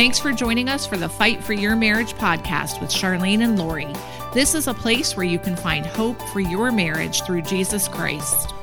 Thanks 0.00 0.18
for 0.18 0.32
joining 0.32 0.70
us 0.70 0.86
for 0.86 0.96
the 0.96 1.10
Fight 1.10 1.44
for 1.44 1.52
Your 1.52 1.76
Marriage 1.76 2.14
podcast 2.14 2.80
with 2.80 2.90
Charlyne 2.90 3.42
and 3.42 3.58
Lori. 3.58 3.92
This 4.32 4.54
is 4.54 4.66
a 4.66 4.72
place 4.72 5.14
where 5.14 5.26
you 5.26 5.38
can 5.38 5.54
find 5.54 5.84
hope 5.84 6.18
for 6.32 6.40
your 6.40 6.72
marriage 6.72 7.22
through 7.24 7.42
Jesus 7.42 7.86
Christ. 7.86 8.54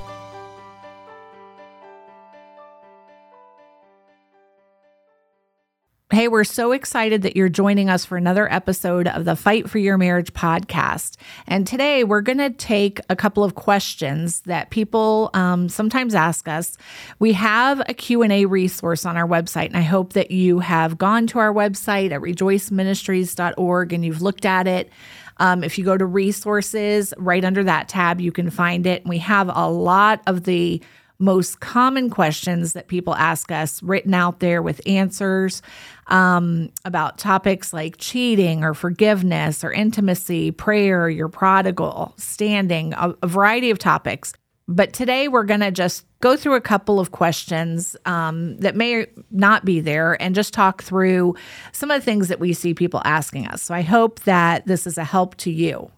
Hey, 6.18 6.28
we're 6.28 6.46
so 6.46 6.72
excited 6.72 7.22
that 7.22 7.36
you're 7.38 7.48
joining 7.48 7.92
us 7.92 8.04
for 8.04 8.18
another 8.18 8.52
episode 8.52 9.08
of 9.08 9.24
the 9.24 9.36
Fight 9.36 9.70
for 9.70 9.78
Your 9.78 10.00
Marriage 10.00 10.34
podcast. 10.34 11.16
And 11.46 11.68
today 11.68 12.04
we're 12.04 12.22
going 12.22 12.40
to 12.40 12.50
take 12.50 13.00
a 13.08 13.16
couple 13.16 13.44
of 13.44 13.54
questions 13.54 14.42
that 14.48 14.72
people 14.72 15.30
um, 15.36 15.70
sometimes 15.70 16.16
ask 16.16 16.48
us. 16.48 16.76
We 17.20 17.34
have 17.34 17.84
a 17.88 17.94
Q&A 17.94 18.46
resource 18.46 19.06
on 19.06 19.16
our 19.16 19.28
website, 19.28 19.68
and 19.68 19.78
I 19.78 19.82
hope 19.82 20.14
that 20.14 20.32
you 20.32 20.58
have 20.58 20.98
gone 20.98 21.28
to 21.28 21.38
our 21.38 21.54
website 21.54 22.10
at 22.10 22.20
rejoiceministries.org 22.20 23.94
and 23.94 24.04
you've 24.04 24.24
looked 24.24 24.46
at 24.48 24.66
it. 24.66 24.90
Um, 25.38 25.64
if 25.64 25.78
you 25.78 25.86
go 25.86 25.98
to 25.98 26.06
resources, 26.08 27.14
right 27.20 27.46
under 27.46 27.64
that 27.66 27.90
tab, 27.90 28.20
you 28.20 28.32
can 28.32 28.50
find 28.50 28.88
it. 28.88 29.04
And 29.04 29.10
we 29.12 29.20
have 29.20 29.52
a 29.54 29.70
lot 29.70 30.24
of 30.26 30.46
the 30.46 30.82
most 31.20 31.60
common 31.60 32.10
questions 32.10 32.74
that 32.74 32.88
people 32.88 33.16
ask 33.16 33.52
us 33.52 33.82
written 33.82 34.14
out 34.14 34.40
there 34.40 34.62
with 34.62 34.82
answers 34.86 35.62
um, 36.08 36.70
about 36.86 37.18
topics 37.18 37.74
like 37.74 37.98
cheating 37.98 38.64
or 38.64 38.74
forgiveness 38.74 39.64
or 39.64 39.72
intimacy, 39.72 40.52
prayer, 40.52 41.10
your 41.10 41.30
prodigal, 41.30 42.14
standing, 42.18 42.94
a, 42.94 43.16
a 43.22 43.28
variety 43.28 43.70
of 43.70 43.80
topics. 43.80 44.34
But 44.68 44.94
today 44.94 45.28
we're 45.28 45.44
going 45.44 45.62
to 45.62 45.72
just 45.72 46.06
go 46.20 46.36
through 46.36 46.56
a 46.56 46.62
couple 46.62 47.00
of 47.00 47.12
questions 47.12 47.96
um, 48.06 48.58
that 48.58 48.76
may 48.76 49.08
not 49.32 49.64
be 49.64 49.80
there 49.80 50.22
and 50.22 50.36
just 50.36 50.54
talk 50.54 50.84
through 50.84 51.36
some 51.72 51.90
of 51.90 52.02
the 52.02 52.06
things 52.06 52.28
that 52.28 52.40
we 52.40 52.54
see 52.54 52.74
people 52.74 53.02
asking 53.06 53.48
us. 53.48 53.62
So 53.62 53.74
I 53.74 53.82
hope 53.82 54.22
that 54.22 54.68
this 54.68 54.86
is 54.86 54.98
a 54.98 55.04
help 55.04 55.36
to 55.38 55.52
you. 55.52 55.92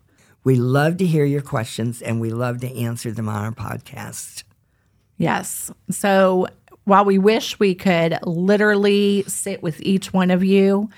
We 0.44 0.56
love 0.56 0.98
to 0.98 1.06
hear 1.06 1.26
your 1.26 1.42
questions 1.42 2.02
and 2.02 2.22
we 2.22 2.30
love 2.30 2.62
to 2.62 2.74
answer 2.74 3.12
them 3.12 3.28
on 3.28 3.44
our 3.44 3.52
podcast. 3.52 4.44
Yes. 5.20 5.70
So 5.92 6.48
while 6.86 7.06
we 7.06 7.20
wish 7.20 7.60
we 7.60 7.76
could 7.76 8.18
literally 8.24 9.24
sit 9.28 9.62
with 9.62 9.80
each 9.82 10.12
one 10.12 10.32
of 10.32 10.44
you 10.44 10.90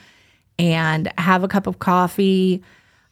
and 0.57 1.11
have 1.17 1.43
a 1.43 1.49
cup 1.49 1.67
of 1.67 1.79
coffee, 1.79 2.63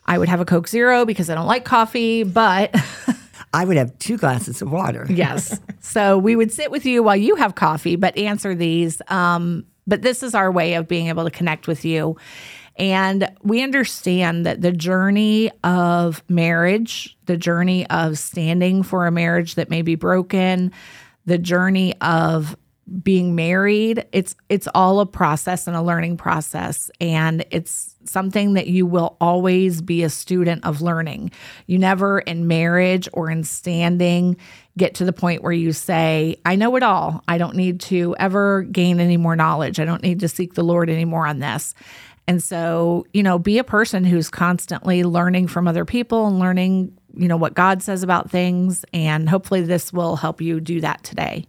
I 0.05 0.17
would 0.17 0.30
have 0.30 0.39
a 0.39 0.45
Coke 0.45 0.69
Zero 0.69 1.05
because 1.05 1.30
I 1.30 1.35
don't 1.35 1.47
like 1.47 1.65
coffee, 1.65 2.23
but. 2.23 2.73
I 3.53 3.65
would 3.65 3.77
have 3.77 3.97
two 3.99 4.17
glasses 4.17 4.61
of 4.61 4.71
water. 4.71 5.05
yes. 5.09 5.59
So 5.81 6.17
we 6.17 6.35
would 6.35 6.53
sit 6.53 6.71
with 6.71 6.85
you 6.85 7.03
while 7.03 7.15
you 7.15 7.35
have 7.35 7.55
coffee, 7.55 7.95
but 7.95 8.15
answer 8.15 8.53
these. 8.55 9.02
Um, 9.07 9.65
but 9.87 10.03
this 10.03 10.21
is 10.21 10.35
our 10.35 10.52
way 10.52 10.75
of 10.75 10.87
being 10.87 11.07
able 11.07 11.25
to 11.25 11.31
connect 11.31 11.67
with 11.67 11.83
you. 11.83 12.15
And 12.80 13.30
we 13.44 13.61
understand 13.61 14.45
that 14.45 14.61
the 14.61 14.72
journey 14.72 15.52
of 15.63 16.23
marriage, 16.30 17.17
the 17.25 17.38
journey 17.38 17.86
of 17.89 18.17
standing 18.17 18.83
for 18.83 19.05
a 19.05 19.11
marriage 19.11 19.55
that 19.55 19.69
may 19.69 19.81
be 19.81 19.95
broken, 19.95 20.71
the 21.25 21.38
journey 21.38 21.94
of 22.02 22.55
being 23.03 23.36
married 23.36 24.05
it's 24.11 24.36
it's 24.49 24.67
all 24.73 24.99
a 24.99 25.05
process 25.05 25.67
and 25.67 25.75
a 25.75 25.81
learning 25.81 26.17
process. 26.17 26.89
And 26.99 27.45
it's 27.52 27.95
something 28.05 28.53
that 28.53 28.67
you 28.67 28.86
will 28.86 29.16
always 29.21 29.81
be 29.81 30.03
a 30.03 30.09
student 30.09 30.66
of 30.66 30.81
learning. 30.81 31.31
You 31.67 31.77
never 31.77 32.19
in 32.19 32.47
marriage 32.47 33.08
or 33.14 33.30
in 33.30 33.43
standing 33.43 34.38
get 34.77 34.95
to 34.95 35.05
the 35.05 35.14
point 35.14 35.43
where 35.43 35.52
you 35.52 35.73
say 35.73 36.38
i 36.45 36.55
know 36.55 36.75
it 36.75 36.83
all. 36.83 37.23
I 37.27 37.38
don't 37.38 37.55
need 37.55 37.80
to 37.81 38.16
ever 38.17 38.64
gain 38.64 38.99
any 38.99 39.17
more 39.17 39.36
knowledge. 39.36 39.80
I 39.80 39.86
don't 39.86 40.02
need 40.02 40.21
to 40.21 40.27
seek 40.27 40.55
the 40.55 40.64
lord 40.64 40.89
anymore 40.89 41.27
on 41.27 41.39
this 41.39 41.75
and 42.29 42.41
so 42.41 43.05
you 43.13 43.23
know 43.23 43.37
be 43.37 43.57
a 43.57 43.63
person 43.63 44.05
who's 44.05 44.29
constantly 44.29 45.03
learning 45.03 45.47
from 45.47 45.67
other 45.67 45.83
people 45.83 46.27
and 46.27 46.39
learning 46.39 46.97
you 47.15 47.27
know, 47.27 47.37
what 47.37 47.53
God 47.53 47.81
says 47.81 48.03
about 48.03 48.29
things. 48.29 48.85
And 48.93 49.29
hopefully, 49.29 49.61
this 49.61 49.91
will 49.91 50.15
help 50.15 50.41
you 50.41 50.59
do 50.59 50.81
that 50.81 51.03
today. 51.03 51.45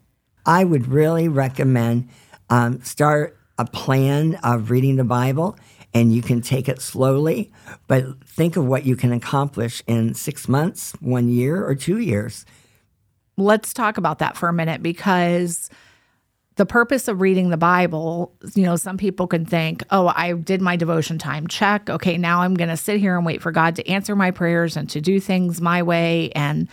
I 0.46 0.64
would 0.64 0.88
really 0.88 1.28
recommend 1.28 2.08
um, 2.48 2.82
start 2.82 3.36
a 3.58 3.64
plan 3.64 4.36
of 4.42 4.70
reading 4.70 4.96
the 4.96 5.04
Bible, 5.04 5.56
and 5.92 6.12
you 6.14 6.22
can 6.22 6.40
take 6.40 6.68
it 6.68 6.80
slowly, 6.80 7.52
but 7.86 8.04
think 8.24 8.56
of 8.56 8.64
what 8.66 8.84
you 8.84 8.96
can 8.96 9.12
accomplish 9.12 9.82
in 9.86 10.14
six 10.14 10.48
months, 10.48 10.92
one 11.00 11.28
year, 11.28 11.64
or 11.64 11.74
two 11.74 11.98
years. 11.98 12.46
Let's 13.36 13.72
talk 13.72 13.98
about 13.98 14.18
that 14.18 14.36
for 14.36 14.48
a 14.48 14.52
minute 14.52 14.82
because 14.82 15.70
the 16.60 16.66
purpose 16.66 17.08
of 17.08 17.22
reading 17.22 17.48
the 17.48 17.56
Bible, 17.56 18.34
you 18.54 18.64
know, 18.64 18.76
some 18.76 18.98
people 18.98 19.26
can 19.26 19.46
think, 19.46 19.82
oh, 19.88 20.12
I 20.14 20.34
did 20.34 20.60
my 20.60 20.76
devotion 20.76 21.16
time, 21.16 21.46
check. 21.46 21.88
Okay, 21.88 22.18
now 22.18 22.42
I'm 22.42 22.52
going 22.52 22.68
to 22.68 22.76
sit 22.76 23.00
here 23.00 23.16
and 23.16 23.24
wait 23.24 23.40
for 23.40 23.50
God 23.50 23.76
to 23.76 23.88
answer 23.88 24.14
my 24.14 24.30
prayers 24.30 24.76
and 24.76 24.86
to 24.90 25.00
do 25.00 25.20
things 25.20 25.62
my 25.62 25.82
way. 25.82 26.30
And 26.32 26.68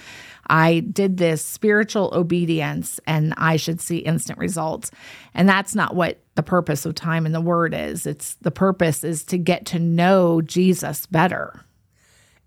I 0.50 0.82
did 0.82 1.16
this 1.16 1.42
spiritual 1.42 2.12
obedience 2.14 3.00
and 3.08 3.34
I 3.38 3.56
should 3.56 3.80
see 3.80 4.00
instant 4.00 4.40
results. 4.40 4.92
And 5.34 5.48
that's 5.48 5.74
not 5.74 5.96
what 5.96 6.20
the 6.36 6.44
purpose 6.44 6.86
of 6.86 6.94
time 6.94 7.26
in 7.26 7.32
the 7.32 7.40
Word 7.40 7.74
is. 7.74 8.06
It's 8.06 8.34
the 8.42 8.52
purpose 8.52 9.06
is 9.06 9.24
to 9.24 9.38
get 9.38 9.66
to 9.68 9.80
know 9.80 10.42
Jesus 10.42 11.06
better. 11.06 11.64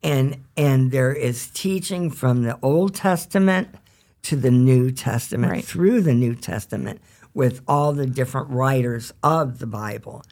And 0.03 0.45
and 0.59 0.91
there 0.91 1.15
is 1.15 1.49
teaching 1.55 2.11
from 2.11 2.43
the 2.43 2.59
Old 2.61 2.95
Testament 2.95 3.77
to 4.25 4.37
the 4.37 4.51
New 4.51 4.91
Testament 4.91 5.51
right. 5.51 5.65
through 5.65 6.03
the 6.03 6.13
New 6.13 6.35
Testament 6.35 7.01
with 7.35 7.63
all 7.69 7.93
the 7.93 8.07
different 8.07 8.51
writers 8.51 9.13
of 9.23 9.59
the 9.59 9.67
Bible. 9.67 10.23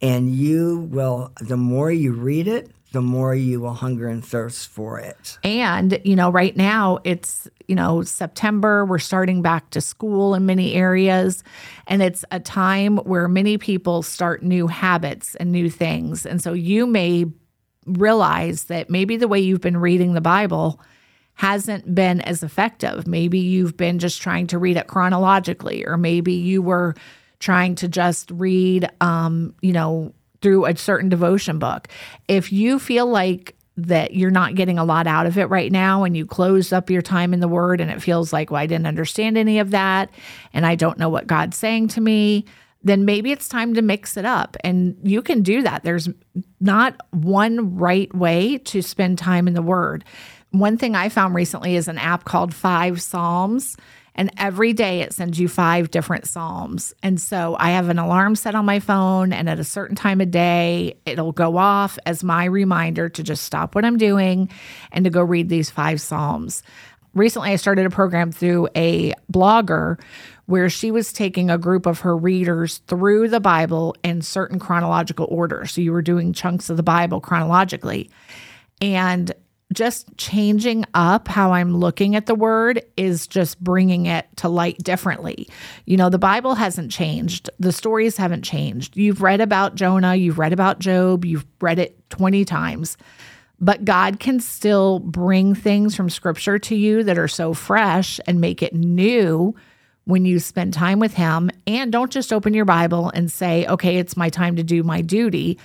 And 0.00 0.34
you 0.34 0.88
will, 0.90 1.32
the 1.40 1.56
more 1.56 1.90
you 1.90 2.12
read 2.12 2.46
it, 2.46 2.70
the 2.92 3.00
more 3.02 3.34
you 3.34 3.60
will 3.60 3.74
hunger 3.74 4.06
and 4.06 4.24
thirst 4.24 4.68
for 4.68 5.00
it. 5.00 5.38
And, 5.42 6.00
you 6.04 6.14
know, 6.14 6.30
right 6.30 6.56
now 6.56 7.00
it's, 7.02 7.48
you 7.66 7.74
know, 7.74 8.02
September, 8.02 8.84
we're 8.84 9.00
starting 9.00 9.42
back 9.42 9.70
to 9.70 9.80
school 9.80 10.34
in 10.34 10.46
many 10.46 10.74
areas. 10.74 11.42
And 11.88 12.02
it's 12.02 12.24
a 12.30 12.38
time 12.38 12.98
where 12.98 13.26
many 13.26 13.58
people 13.58 14.02
start 14.02 14.44
new 14.44 14.68
habits 14.68 15.34
and 15.34 15.50
new 15.50 15.68
things. 15.68 16.24
And 16.24 16.40
so 16.40 16.52
you 16.52 16.86
may 16.86 17.24
realize 17.86 18.64
that 18.64 18.88
maybe 18.88 19.16
the 19.16 19.28
way 19.28 19.40
you've 19.40 19.60
been 19.60 19.76
reading 19.76 20.14
the 20.14 20.20
Bible 20.20 20.80
hasn't 21.34 21.94
been 21.94 22.20
as 22.20 22.42
effective. 22.42 23.06
Maybe 23.06 23.38
you've 23.38 23.76
been 23.76 23.98
just 23.98 24.22
trying 24.22 24.46
to 24.48 24.58
read 24.58 24.76
it 24.76 24.86
chronologically, 24.86 25.84
or 25.86 25.96
maybe 25.96 26.32
you 26.32 26.62
were 26.62 26.94
trying 27.40 27.74
to 27.76 27.88
just 27.88 28.30
read, 28.30 28.88
um, 29.00 29.54
you 29.60 29.72
know, 29.72 30.14
through 30.40 30.66
a 30.66 30.76
certain 30.76 31.08
devotion 31.08 31.58
book. 31.58 31.88
If 32.28 32.52
you 32.52 32.78
feel 32.78 33.06
like 33.06 33.56
that 33.76 34.14
you're 34.14 34.30
not 34.30 34.54
getting 34.54 34.78
a 34.78 34.84
lot 34.84 35.06
out 35.06 35.26
of 35.26 35.36
it 35.36 35.46
right 35.46 35.72
now 35.72 36.04
and 36.04 36.16
you 36.16 36.24
close 36.24 36.72
up 36.72 36.90
your 36.90 37.02
time 37.02 37.34
in 37.34 37.40
the 37.40 37.48
word 37.48 37.80
and 37.80 37.90
it 37.90 38.00
feels 38.00 38.32
like, 38.32 38.50
well, 38.50 38.62
I 38.62 38.66
didn't 38.66 38.86
understand 38.86 39.36
any 39.36 39.58
of 39.58 39.72
that 39.72 40.10
and 40.52 40.64
I 40.64 40.76
don't 40.76 40.98
know 40.98 41.08
what 41.08 41.26
God's 41.26 41.56
saying 41.56 41.88
to 41.88 42.00
me, 42.00 42.44
then 42.84 43.04
maybe 43.04 43.32
it's 43.32 43.48
time 43.48 43.74
to 43.74 43.82
mix 43.82 44.16
it 44.16 44.24
up. 44.24 44.56
And 44.62 44.96
you 45.02 45.22
can 45.22 45.42
do 45.42 45.62
that. 45.62 45.82
There's 45.82 46.08
not 46.60 47.00
one 47.10 47.76
right 47.76 48.14
way 48.14 48.58
to 48.58 48.82
spend 48.82 49.18
time 49.18 49.48
in 49.48 49.54
the 49.54 49.62
word. 49.62 50.04
One 50.54 50.78
thing 50.78 50.94
I 50.94 51.08
found 51.08 51.34
recently 51.34 51.74
is 51.74 51.88
an 51.88 51.98
app 51.98 52.22
called 52.22 52.54
Five 52.54 53.02
Psalms. 53.02 53.76
And 54.14 54.30
every 54.36 54.72
day 54.72 55.00
it 55.00 55.12
sends 55.12 55.40
you 55.40 55.48
five 55.48 55.90
different 55.90 56.28
Psalms. 56.28 56.94
And 57.02 57.20
so 57.20 57.56
I 57.58 57.70
have 57.70 57.88
an 57.88 57.98
alarm 57.98 58.36
set 58.36 58.54
on 58.54 58.64
my 58.64 58.78
phone, 58.78 59.32
and 59.32 59.48
at 59.48 59.58
a 59.58 59.64
certain 59.64 59.96
time 59.96 60.20
of 60.20 60.30
day, 60.30 60.96
it'll 61.06 61.32
go 61.32 61.56
off 61.56 61.98
as 62.06 62.22
my 62.22 62.44
reminder 62.44 63.08
to 63.08 63.22
just 63.24 63.44
stop 63.44 63.74
what 63.74 63.84
I'm 63.84 63.96
doing 63.96 64.48
and 64.92 65.04
to 65.04 65.10
go 65.10 65.24
read 65.24 65.48
these 65.48 65.70
five 65.70 66.00
Psalms. 66.00 66.62
Recently, 67.14 67.50
I 67.50 67.56
started 67.56 67.86
a 67.86 67.90
program 67.90 68.30
through 68.30 68.68
a 68.76 69.12
blogger 69.32 70.00
where 70.46 70.70
she 70.70 70.92
was 70.92 71.12
taking 71.12 71.50
a 71.50 71.58
group 71.58 71.84
of 71.84 71.98
her 72.00 72.16
readers 72.16 72.78
through 72.86 73.26
the 73.28 73.40
Bible 73.40 73.96
in 74.04 74.22
certain 74.22 74.60
chronological 74.60 75.26
order. 75.28 75.66
So 75.66 75.80
you 75.80 75.90
were 75.90 76.02
doing 76.02 76.32
chunks 76.32 76.70
of 76.70 76.76
the 76.76 76.84
Bible 76.84 77.20
chronologically. 77.20 78.08
And 78.80 79.32
just 79.72 80.16
changing 80.16 80.84
up 80.94 81.26
how 81.26 81.52
I'm 81.52 81.76
looking 81.76 82.14
at 82.16 82.26
the 82.26 82.34
word 82.34 82.82
is 82.96 83.26
just 83.26 83.62
bringing 83.62 84.06
it 84.06 84.26
to 84.36 84.48
light 84.48 84.78
differently. 84.78 85.48
You 85.86 85.96
know, 85.96 86.10
the 86.10 86.18
Bible 86.18 86.54
hasn't 86.54 86.92
changed, 86.92 87.50
the 87.58 87.72
stories 87.72 88.16
haven't 88.16 88.42
changed. 88.42 88.96
You've 88.96 89.22
read 89.22 89.40
about 89.40 89.74
Jonah, 89.74 90.14
you've 90.14 90.38
read 90.38 90.52
about 90.52 90.78
Job, 90.78 91.24
you've 91.24 91.46
read 91.60 91.78
it 91.78 91.98
20 92.10 92.44
times. 92.44 92.96
But 93.60 93.84
God 93.84 94.20
can 94.20 94.40
still 94.40 94.98
bring 94.98 95.54
things 95.54 95.94
from 95.94 96.10
scripture 96.10 96.58
to 96.58 96.74
you 96.74 97.02
that 97.04 97.18
are 97.18 97.28
so 97.28 97.54
fresh 97.54 98.20
and 98.26 98.40
make 98.40 98.62
it 98.62 98.74
new 98.74 99.54
when 100.04 100.24
you 100.24 100.38
spend 100.38 100.74
time 100.74 100.98
with 100.98 101.14
Him. 101.14 101.50
And 101.66 101.90
don't 101.90 102.12
just 102.12 102.32
open 102.32 102.52
your 102.52 102.64
Bible 102.64 103.10
and 103.14 103.30
say, 103.30 103.66
okay, 103.66 103.96
it's 103.96 104.16
my 104.16 104.28
time 104.28 104.56
to 104.56 104.62
do 104.62 104.82
my 104.82 105.00
duty. 105.00 105.58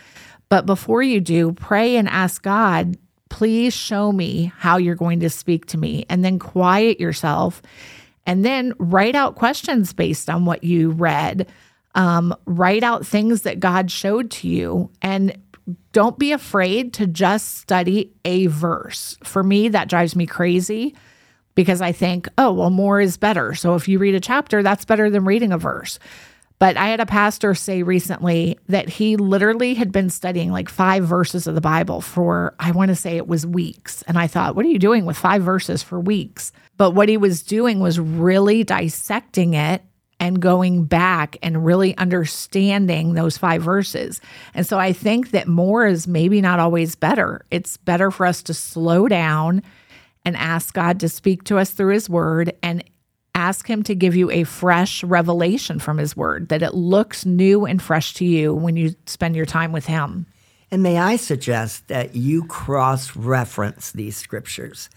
But 0.49 0.65
before 0.65 1.03
you 1.03 1.19
do, 1.19 1.51
pray 1.53 1.97
and 1.97 2.07
ask 2.07 2.41
God 2.41 2.97
please 3.29 3.73
show 3.73 4.11
me 4.11 4.51
how 4.57 4.77
you're 4.77 4.95
going 4.95 5.19
to 5.21 5.29
speak 5.29 5.65
to 5.67 5.77
me. 5.77 6.05
And 6.09 6.23
then 6.25 6.39
quiet 6.39 6.99
yourself 6.99 7.61
and 8.25 8.43
then 8.43 8.73
write 8.77 9.15
out 9.15 9.35
questions 9.35 9.93
based 9.93 10.29
on 10.29 10.45
what 10.45 10.63
you 10.63 10.91
read. 10.91 11.49
Um, 11.95 12.35
write 12.45 12.83
out 12.83 13.05
things 13.05 13.41
that 13.41 13.59
God 13.59 13.89
showed 13.89 14.29
to 14.31 14.47
you 14.47 14.91
and 15.01 15.35
don't 15.91 16.19
be 16.19 16.31
afraid 16.31 16.93
to 16.93 17.07
just 17.07 17.57
study 17.57 18.11
a 18.25 18.47
verse. 18.47 19.17
For 19.23 19.43
me, 19.43 19.69
that 19.69 19.89
drives 19.89 20.15
me 20.15 20.25
crazy 20.25 20.95
because 21.55 21.81
I 21.81 21.91
think, 21.91 22.27
oh, 22.37 22.53
well, 22.53 22.69
more 22.69 23.01
is 23.01 23.17
better. 23.17 23.55
So 23.55 23.75
if 23.75 23.87
you 23.87 23.99
read 23.99 24.15
a 24.15 24.19
chapter, 24.19 24.63
that's 24.63 24.85
better 24.85 25.09
than 25.09 25.25
reading 25.25 25.51
a 25.51 25.57
verse. 25.57 25.99
But 26.59 26.75
I 26.75 26.89
had 26.89 26.99
a 26.99 27.05
pastor 27.05 27.55
say 27.55 27.83
recently 27.83 28.59
that 28.67 28.89
he 28.89 29.15
literally 29.15 29.73
had 29.75 29.93
been 29.93 30.09
studying 30.09 30.51
like 30.51 30.67
five 30.67 31.05
verses 31.05 31.47
of 31.47 31.55
the 31.55 31.61
Bible 31.61 32.01
for, 32.01 32.53
I 32.59 32.71
want 32.71 32.89
to 32.89 32.95
say 32.95 33.15
it 33.15 33.27
was 33.27 33.45
weeks. 33.45 34.01
And 34.03 34.19
I 34.19 34.27
thought, 34.27 34.55
what 34.55 34.65
are 34.65 34.69
you 34.69 34.77
doing 34.77 35.05
with 35.05 35.17
five 35.17 35.41
verses 35.41 35.81
for 35.81 35.99
weeks? 35.99 36.51
But 36.75 36.91
what 36.91 37.07
he 37.07 37.15
was 37.15 37.43
doing 37.43 37.79
was 37.79 37.97
really 37.97 38.65
dissecting 38.65 39.53
it 39.53 39.83
and 40.19 40.41
going 40.41 40.83
back 40.83 41.37
and 41.41 41.65
really 41.65 41.95
understanding 41.97 43.13
those 43.13 43.37
five 43.37 43.61
verses. 43.61 44.19
And 44.53 44.67
so 44.67 44.77
I 44.77 44.91
think 44.91 45.31
that 45.31 45.47
more 45.47 45.87
is 45.87 46.07
maybe 46.07 46.41
not 46.41 46.59
always 46.59 46.95
better. 46.95 47.45
It's 47.51 47.77
better 47.77 48.11
for 48.11 48.25
us 48.25 48.43
to 48.43 48.53
slow 48.53 49.07
down 49.07 49.63
and 50.25 50.35
ask 50.35 50.73
God 50.73 50.99
to 50.99 51.09
speak 51.09 51.45
to 51.45 51.57
us 51.57 51.71
through 51.71 51.93
his 51.93 52.09
word 52.09 52.53
and 52.61 52.83
ask 53.39 53.67
him 53.67 53.83
to 53.83 53.95
give 53.95 54.15
you 54.15 54.29
a 54.31 54.43
fresh 54.43 55.03
revelation 55.03 55.79
from 55.79 55.97
his 55.97 56.15
word, 56.15 56.49
that 56.49 56.61
it 56.61 56.73
looks 56.73 57.25
new 57.25 57.65
and 57.65 57.81
fresh 57.81 58.13
to 58.15 58.25
you 58.25 58.53
when 58.53 58.75
you 58.75 58.95
spend 59.05 59.35
your 59.35 59.45
time 59.45 59.71
with 59.71 59.85
him. 59.85 60.25
And 60.71 60.83
may 60.83 60.97
I 60.97 61.15
suggest 61.15 61.87
that 61.87 62.15
you 62.15 62.45
cross 62.45 63.15
reference 63.15 63.91
these 63.91 64.17
scriptures? 64.17 64.89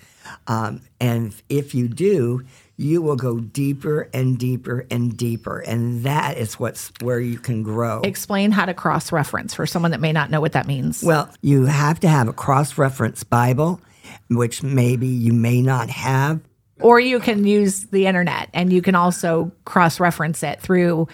Um, 0.47 0.83
and 1.01 1.35
if 1.49 1.75
you 1.75 1.89
do, 1.89 2.45
you 2.77 3.01
will 3.01 3.17
go 3.17 3.39
deeper 3.39 4.09
and 4.13 4.39
deeper 4.39 4.87
and 4.91 5.17
deeper. 5.17 5.61
And 5.61 6.03
that 6.03 6.37
is 6.37 6.59
what's 6.59 6.93
where 7.01 7.21
you 7.21 7.39
can 7.39 7.63
grow. 7.63 8.01
Explain 8.03 8.51
how 8.51 8.67
to 8.67 8.75
cross 8.75 9.13
reference 9.13 9.55
for 9.55 9.67
someone 9.67 9.93
that 9.93 10.01
may 10.01 10.13
not 10.13 10.31
know 10.31 10.41
what 10.41 10.53
that 10.53 10.67
means. 10.67 11.03
Well, 11.03 11.31
you 11.43 11.67
have 11.67 12.01
to 12.01 12.09
have 12.09 12.29
a 12.29 12.33
cross 12.33 12.77
reference 12.77 13.25
Bible, 13.25 13.81
which 14.29 14.63
maybe 14.63 15.07
you 15.07 15.33
may 15.33 15.63
not 15.63 15.89
have. 15.91 16.41
Or 16.83 17.01
you 17.01 17.21
can 17.21 17.47
use 17.47 17.85
the 17.87 18.07
internet 18.07 18.49
and 18.53 18.73
you 18.73 18.83
can 18.83 18.95
also 18.95 19.53
cross 19.65 20.01
reference 20.01 20.43
it 20.43 20.61
through 20.61 21.09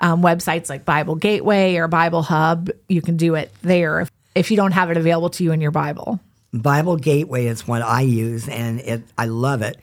um, 0.00 0.22
websites 0.22 0.68
like 0.68 0.84
Bible 0.84 1.14
Gateway 1.14 1.76
or 1.76 1.88
Bible 1.88 2.22
Hub. 2.22 2.70
You 2.88 3.00
can 3.00 3.16
do 3.16 3.34
it 3.36 3.52
there 3.62 4.00
if, 4.00 4.10
if 4.34 4.50
you 4.50 4.56
don't 4.56 4.72
have 4.72 4.90
it 4.90 4.96
available 4.96 5.30
to 5.30 5.44
you 5.44 5.52
in 5.52 5.60
your 5.60 5.70
Bible. 5.70 6.20
Bible 6.52 6.96
Gateway 6.96 7.46
is 7.46 7.66
what 7.66 7.80
I 7.80 8.02
use, 8.02 8.46
and 8.46 8.80
it, 8.80 9.02
I 9.16 9.24
love 9.24 9.62
it. 9.62 9.78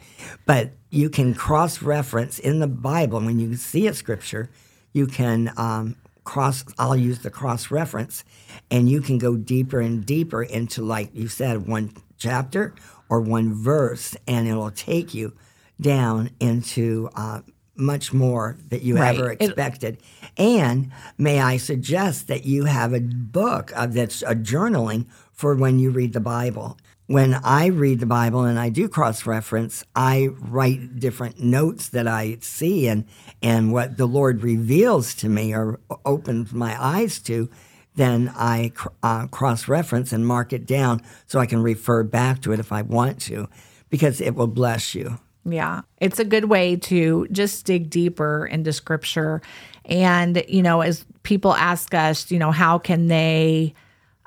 But 0.45 0.71
you 0.91 1.09
can 1.09 1.33
cross 1.33 1.81
reference 1.81 2.37
in 2.37 2.59
the 2.59 2.67
Bible 2.67 3.21
when 3.21 3.39
you 3.39 3.55
see 3.55 3.87
a 3.87 3.93
scripture. 3.93 4.51
You 4.93 5.07
can 5.07 5.51
um, 5.57 5.95
cross. 6.25 6.63
I'll 6.77 6.95
use 6.95 7.19
the 7.19 7.31
cross 7.31 7.71
reference, 7.71 8.23
and 8.69 8.87
you 8.87 9.01
can 9.01 9.17
go 9.17 9.35
deeper 9.35 9.79
and 9.79 10.05
deeper 10.05 10.43
into, 10.43 10.83
like 10.83 11.09
you 11.15 11.27
said, 11.27 11.67
one 11.67 11.91
chapter 12.19 12.75
or 13.09 13.19
one 13.19 13.53
verse, 13.53 14.15
and 14.27 14.47
it'll 14.47 14.71
take 14.71 15.13
you 15.13 15.33
down 15.81 16.29
into 16.39 17.09
uh, 17.15 17.41
much 17.75 18.13
more 18.13 18.57
that 18.69 18.81
you 18.81 18.95
right. 18.95 19.15
ever 19.15 19.31
expected. 19.31 19.95
It, 19.95 20.41
and 20.41 20.91
may 21.17 21.39
I 21.39 21.57
suggest 21.57 22.27
that 22.27 22.45
you 22.45 22.65
have 22.65 22.93
a 22.93 22.99
book 22.99 23.71
of 23.75 23.93
that's 23.93 24.21
a 24.21 24.35
journaling 24.35 25.07
for 25.31 25.55
when 25.55 25.79
you 25.79 25.89
read 25.89 26.13
the 26.13 26.19
Bible. 26.19 26.77
When 27.07 27.33
I 27.33 27.67
read 27.67 28.01
the 28.01 28.05
Bible 28.05 28.43
and 28.43 28.59
I 28.59 28.69
do 28.69 28.87
cross 28.87 29.25
reference, 29.25 29.83
I 29.95 30.27
write 30.27 30.99
different 30.99 31.39
notes 31.39 31.89
that 31.89 32.07
I 32.07 32.37
see 32.41 32.87
and, 32.87 33.05
and 33.41 33.73
what 33.73 33.97
the 33.97 34.05
Lord 34.05 34.43
reveals 34.43 35.15
to 35.15 35.29
me 35.29 35.55
or 35.55 35.79
opens 36.05 36.53
my 36.53 36.75
eyes 36.79 37.17
to. 37.21 37.49
Then 37.99 38.31
I 38.33 38.71
uh, 39.03 39.27
cross 39.27 39.67
reference 39.67 40.13
and 40.13 40.25
mark 40.25 40.53
it 40.53 40.65
down 40.65 41.01
so 41.27 41.37
I 41.37 41.45
can 41.45 41.61
refer 41.61 42.01
back 42.03 42.41
to 42.43 42.53
it 42.53 42.59
if 42.61 42.71
I 42.71 42.81
want 42.81 43.19
to, 43.23 43.49
because 43.89 44.21
it 44.21 44.35
will 44.35 44.47
bless 44.47 44.95
you. 44.95 45.19
Yeah, 45.43 45.81
it's 45.99 46.17
a 46.17 46.23
good 46.23 46.45
way 46.45 46.77
to 46.77 47.27
just 47.29 47.65
dig 47.65 47.89
deeper 47.89 48.45
into 48.45 48.71
scripture. 48.71 49.41
And, 49.83 50.41
you 50.47 50.61
know, 50.61 50.79
as 50.79 51.05
people 51.23 51.53
ask 51.53 51.93
us, 51.93 52.31
you 52.31 52.39
know, 52.39 52.51
how 52.51 52.77
can 52.77 53.07
they 53.07 53.73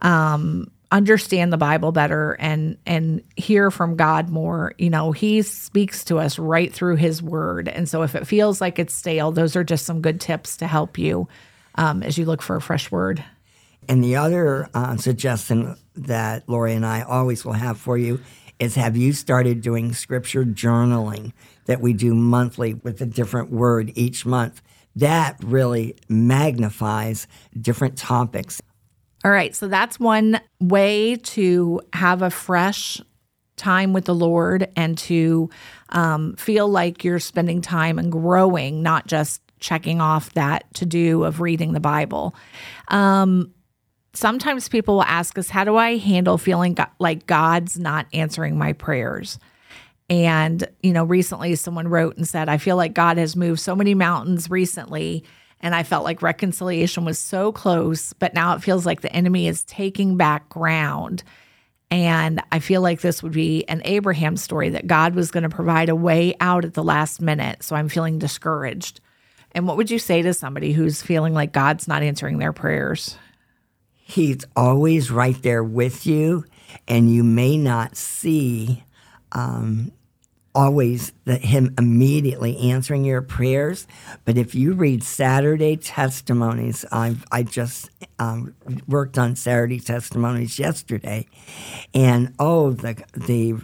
um, 0.03 0.71
understand 0.91 1.51
the 1.51 1.57
Bible 1.57 1.93
better 1.93 2.33
and 2.33 2.77
and 2.85 3.23
hear 3.37 3.71
from 3.71 3.97
God 3.97 4.29
more. 4.29 4.75
You 4.77 4.91
know, 4.91 5.13
he 5.13 5.41
speaks 5.41 6.05
to 6.05 6.19
us 6.19 6.39
right 6.39 6.71
through 6.71 6.97
his 6.97 7.23
word. 7.23 7.69
And 7.69 7.89
so 7.89 8.03
if 8.03 8.15
it 8.15 8.27
feels 8.27 8.61
like 8.61 8.79
it's 8.79 8.95
stale, 8.95 9.33
those 9.33 9.57
are 9.57 9.65
just 9.65 9.87
some 9.87 10.03
good 10.03 10.21
tips 10.21 10.59
to 10.59 10.67
help 10.67 10.99
you 10.99 11.27
um, 11.77 12.03
as 12.03 12.19
you 12.19 12.27
look 12.27 12.43
for 12.43 12.57
a 12.57 12.61
fresh 12.61 12.91
word. 12.91 13.25
And 13.89 14.03
the 14.03 14.17
other 14.17 14.69
uh, 14.75 14.97
suggestion 14.97 15.77
that 15.95 16.49
Lori 16.49 16.75
and 16.75 16.87
I 16.87 17.03
always 17.03 17.45
will 17.45 17.53
have 17.53 17.79
for 17.79 17.99
you 17.99 18.21
is 18.59 18.77
have 18.77 18.97
you 18.97 19.13
started 19.13 19.61
doing 19.61 19.93
scripture 19.93 20.45
journaling 20.45 21.33
that 21.67 21.81
we 21.81 21.93
do 21.93 22.15
monthly 22.15 22.75
with 22.75 23.01
a 23.01 23.07
different 23.07 23.51
word 23.51 23.93
each 23.95 24.25
month? 24.25 24.63
That 24.95 25.37
really 25.43 25.97
magnifies 26.09 27.27
different 27.61 27.97
topics 27.97 28.61
all 29.25 29.31
right. 29.31 29.55
So 29.55 29.69
that's 29.69 30.01
one 30.01 30.41
way 30.61 31.17
to 31.17 31.81
have 31.93 32.23
a 32.23 32.31
fresh 32.31 33.01
time 33.57 33.93
with 33.93 34.07
the 34.07 34.15
Lord 34.15 34.69
and 34.75 34.99
to 34.99 35.49
um, 35.91 36.35
feel 36.37 36.69
like 36.69 37.05
you're 37.05 37.21
spending 37.21 37.61
time 37.61 37.99
and 37.99 38.11
growing, 38.11 38.83
not 38.83 39.07
just 39.07 39.41
checking 39.61 40.01
off 40.01 40.35
that 40.35 40.65
to 40.75 40.87
do 40.87 41.23
of 41.23 41.41
reading 41.41 41.73
the 41.73 41.81
Bible. 41.81 42.35
Um, 42.89 43.55
sometimes 44.15 44.69
people 44.69 44.97
will 44.97 45.03
ask 45.05 45.39
us, 45.39 45.49
How 45.49 45.65
do 45.65 45.77
I 45.77 45.97
handle 45.97 46.39
feeling 46.39 46.75
go- 46.75 46.87
like 46.99 47.27
God's 47.27 47.79
not 47.79 48.07
answering 48.13 48.59
my 48.59 48.73
prayers? 48.73 49.39
And, 50.11 50.67
you 50.83 50.93
know, 50.93 51.05
recently 51.05 51.55
someone 51.55 51.89
wrote 51.89 52.17
and 52.17 52.29
said, 52.29 52.49
I 52.49 52.59
feel 52.59 52.77
like 52.77 52.93
God 52.93 53.17
has 53.17 53.35
moved 53.35 53.61
so 53.61 53.75
many 53.75 53.95
mountains 53.95 54.51
recently 54.51 55.25
and 55.63 55.75
I 55.75 55.85
felt 55.85 56.05
like 56.05 56.23
reconciliation 56.23 57.05
was 57.05 57.19
so 57.19 57.53
close, 57.53 58.13
but 58.13 58.35
now 58.35 58.55
it 58.55 58.63
feels 58.63 58.85
like 58.85 59.01
the 59.01 59.13
enemy 59.13 59.47
is 59.47 59.65
taking 59.65 60.17
back 60.17 60.49
ground. 60.49 61.23
And 61.89 62.43
I 62.51 62.59
feel 62.59 62.81
like 62.83 63.01
this 63.01 63.23
would 63.23 63.33
be 63.33 63.65
an 63.69 63.81
Abraham 63.85 64.37
story 64.37 64.71
that 64.71 64.89
God 64.89 65.15
was 65.15 65.31
going 65.31 65.45
to 65.45 65.49
provide 65.49 65.89
a 65.89 65.95
way 65.95 66.35
out 66.41 66.65
at 66.65 66.75
the 66.75 66.83
last 66.83 67.21
minute. 67.21 67.63
So 67.63 67.77
I'm 67.77 67.89
feeling 67.89 68.19
discouraged. 68.19 69.01
And 69.53 69.69
what 69.69 69.77
would 69.77 69.91
you 69.91 69.99
say 69.99 70.23
to 70.23 70.35
somebody 70.35 70.73
who's 70.73 71.01
feeling 71.01 71.33
like 71.33 71.53
God's 71.53 71.87
not 71.87 72.03
answering 72.03 72.39
their 72.39 72.53
prayers? 72.53 73.17
He's 74.13 74.45
always 74.55 75.11
right 75.11 75.41
there 75.43 75.65
with 75.65 76.07
you, 76.07 76.45
and 76.87 77.11
you 77.11 77.25
may 77.25 77.57
not 77.57 77.97
see 77.97 78.85
um, 79.33 79.91
always 80.55 81.13
the, 81.25 81.37
him 81.37 81.75
immediately 81.79 82.59
answering 82.59 83.07
your 83.07 83.23
prayers. 83.23 83.87
But 84.27 84.37
if 84.37 84.55
you 84.55 84.75
read 84.75 85.03
Saturday 85.03 85.79
testimonies, 85.79 86.85
I've, 86.93 87.25
I 87.33 87.43
just 87.43 87.89
um, 88.19 88.55
worked 88.87 89.17
on 89.17 89.35
Saturday 89.35 89.81
testimonies 89.81 90.59
yesterday, 90.59 91.27
and 91.95 92.35
oh 92.39 92.73
the 92.73 93.03
the 93.15 93.63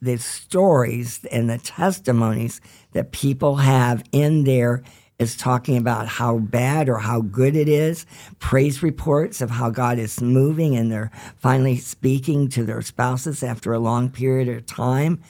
the 0.00 0.18
stories 0.18 1.24
and 1.32 1.50
the 1.50 1.58
testimonies 1.58 2.60
that 2.92 3.10
people 3.10 3.56
have 3.56 4.04
in 4.12 4.44
there 4.44 4.84
is 5.18 5.36
talking 5.36 5.76
about 5.76 6.08
how 6.08 6.38
bad 6.38 6.88
or 6.88 6.98
how 6.98 7.20
good 7.20 7.54
it 7.54 7.68
is, 7.68 8.04
praise 8.40 8.82
reports 8.82 9.40
of 9.40 9.50
how 9.50 9.70
God 9.70 9.98
is 9.98 10.20
moving 10.20 10.76
and 10.76 10.90
they're 10.90 11.10
finally 11.36 11.76
speaking 11.76 12.48
to 12.48 12.64
their 12.64 12.82
spouses 12.82 13.42
after 13.42 13.72
a 13.72 13.78
long 13.78 14.10
period 14.10 14.48
of 14.48 14.66
time, 14.66 15.22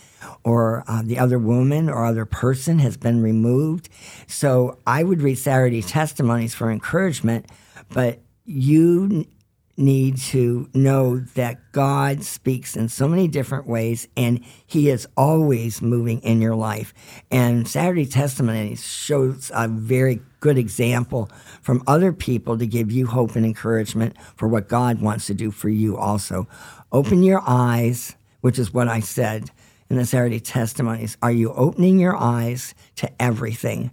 or 0.43 0.85
uh, 0.88 1.03
the 1.05 1.19
other 1.19 1.38
woman 1.38 1.91
or 1.91 2.07
other 2.07 2.25
person 2.25 2.79
has 2.79 2.97
been 2.97 3.23
removed. 3.23 3.91
So 4.26 4.79
I 4.87 5.05
would 5.05 5.21
read 5.21 5.37
Saturday 5.37 5.83
testimonies 5.83 6.55
for 6.55 6.71
encouragement, 6.71 7.47
but 7.91 8.21
you 8.47 9.26
need 9.76 10.16
to 10.16 10.69
know 10.73 11.19
that 11.35 11.73
God 11.73 12.23
speaks 12.23 12.76
in 12.76 12.88
so 12.88 13.09
many 13.09 13.26
different 13.26 13.66
ways 13.66 14.07
and 14.16 14.40
he 14.66 14.88
is 14.88 15.09
always 15.16 15.83
moving 15.83 16.21
in 16.21 16.40
your 16.40 16.54
life. 16.54 16.95
And 17.31 17.66
Saturday 17.66 18.07
Testimonies 18.07 18.87
shows 18.87 19.50
a 19.54 19.66
very 19.69 20.21
good 20.40 20.59
example 20.59 21.31
from 21.61 21.83
other 21.87 22.12
people 22.12 22.59
to 22.59 22.66
give 22.66 22.93
you 22.93 23.07
hope 23.07 23.35
and 23.35 23.45
encouragement 23.45 24.16
for 24.37 24.47
what 24.47 24.69
God 24.69 25.00
wants 25.00 25.26
to 25.26 25.35
do 25.35 25.50
for 25.50 25.69
you 25.69 25.97
also. 25.97 26.47
Open 26.93 27.23
your 27.23 27.43
eyes, 27.47 28.14
which 28.40 28.59
is 28.59 28.73
what 28.73 28.88
I 28.88 29.00
said 29.00 29.50
in 29.90 29.97
the 29.97 30.07
Saturday 30.07 30.40
Testimonies. 30.40 31.16
Are 31.23 31.33
you 31.33 31.52
opening 31.52 31.99
your 31.99 32.16
eyes 32.16 32.75
to 32.97 33.11
everything? 33.21 33.90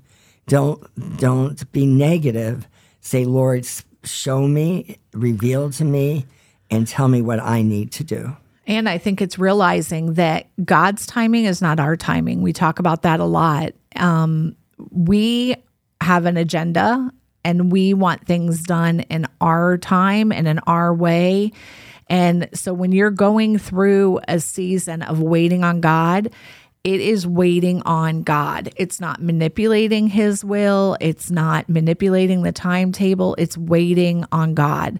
Don't 0.48 1.18
don't 1.18 1.72
be 1.72 1.86
negative. 1.86 2.68
Say, 3.00 3.26
Lord, 3.26 3.66
show 4.04 4.48
me, 4.48 4.98
reveal 5.14 5.72
to 5.72 5.86
me, 5.86 6.26
and 6.70 6.88
tell 6.88 7.08
me 7.08 7.22
what 7.22 7.40
I 7.40 7.62
need 7.62 7.92
to 7.94 8.04
do. 8.04 8.36
And 8.68 8.88
I 8.88 8.98
think 8.98 9.22
it's 9.22 9.38
realizing 9.38 10.14
that 10.14 10.48
God's 10.64 11.06
timing 11.06 11.46
is 11.46 11.62
not 11.62 11.80
our 11.80 11.98
timing. 11.98 12.42
We 12.42 12.54
talk 12.54 12.80
about 12.80 13.02
that 13.02 13.20
a 13.20 13.26
lot. 13.26 13.74
Um, 13.96 14.56
we 14.92 15.56
have 16.00 16.26
an 16.26 16.38
agenda 16.38 17.12
and 17.44 17.72
we 17.72 17.94
want 17.94 18.26
things 18.26 18.64
done 18.64 19.02
in 19.02 19.28
our 19.40 19.78
time 19.78 20.32
and 20.32 20.48
in 20.48 20.60
our 20.60 20.94
way. 20.94 21.52
And 22.08 22.50
so 22.54 22.74
when 22.74 22.92
you're 22.92 23.10
going 23.10 23.58
through 23.58 24.20
a 24.28 24.40
season 24.40 25.02
of 25.02 25.22
waiting 25.22 25.64
on 25.64 25.82
God, 25.82 26.32
it 26.84 27.00
is 27.00 27.28
waiting 27.28 27.82
on 27.84 28.24
God. 28.24 28.74
It's 28.76 29.00
not 29.00 29.22
manipulating 29.22 30.08
his 30.08 30.44
will, 30.44 30.98
it's 31.00 31.30
not 31.30 31.70
manipulating 31.70 32.42
the 32.42 32.52
timetable, 32.52 33.36
it's 33.38 33.58
waiting 33.58 34.26
on 34.32 34.54
God. 34.54 35.00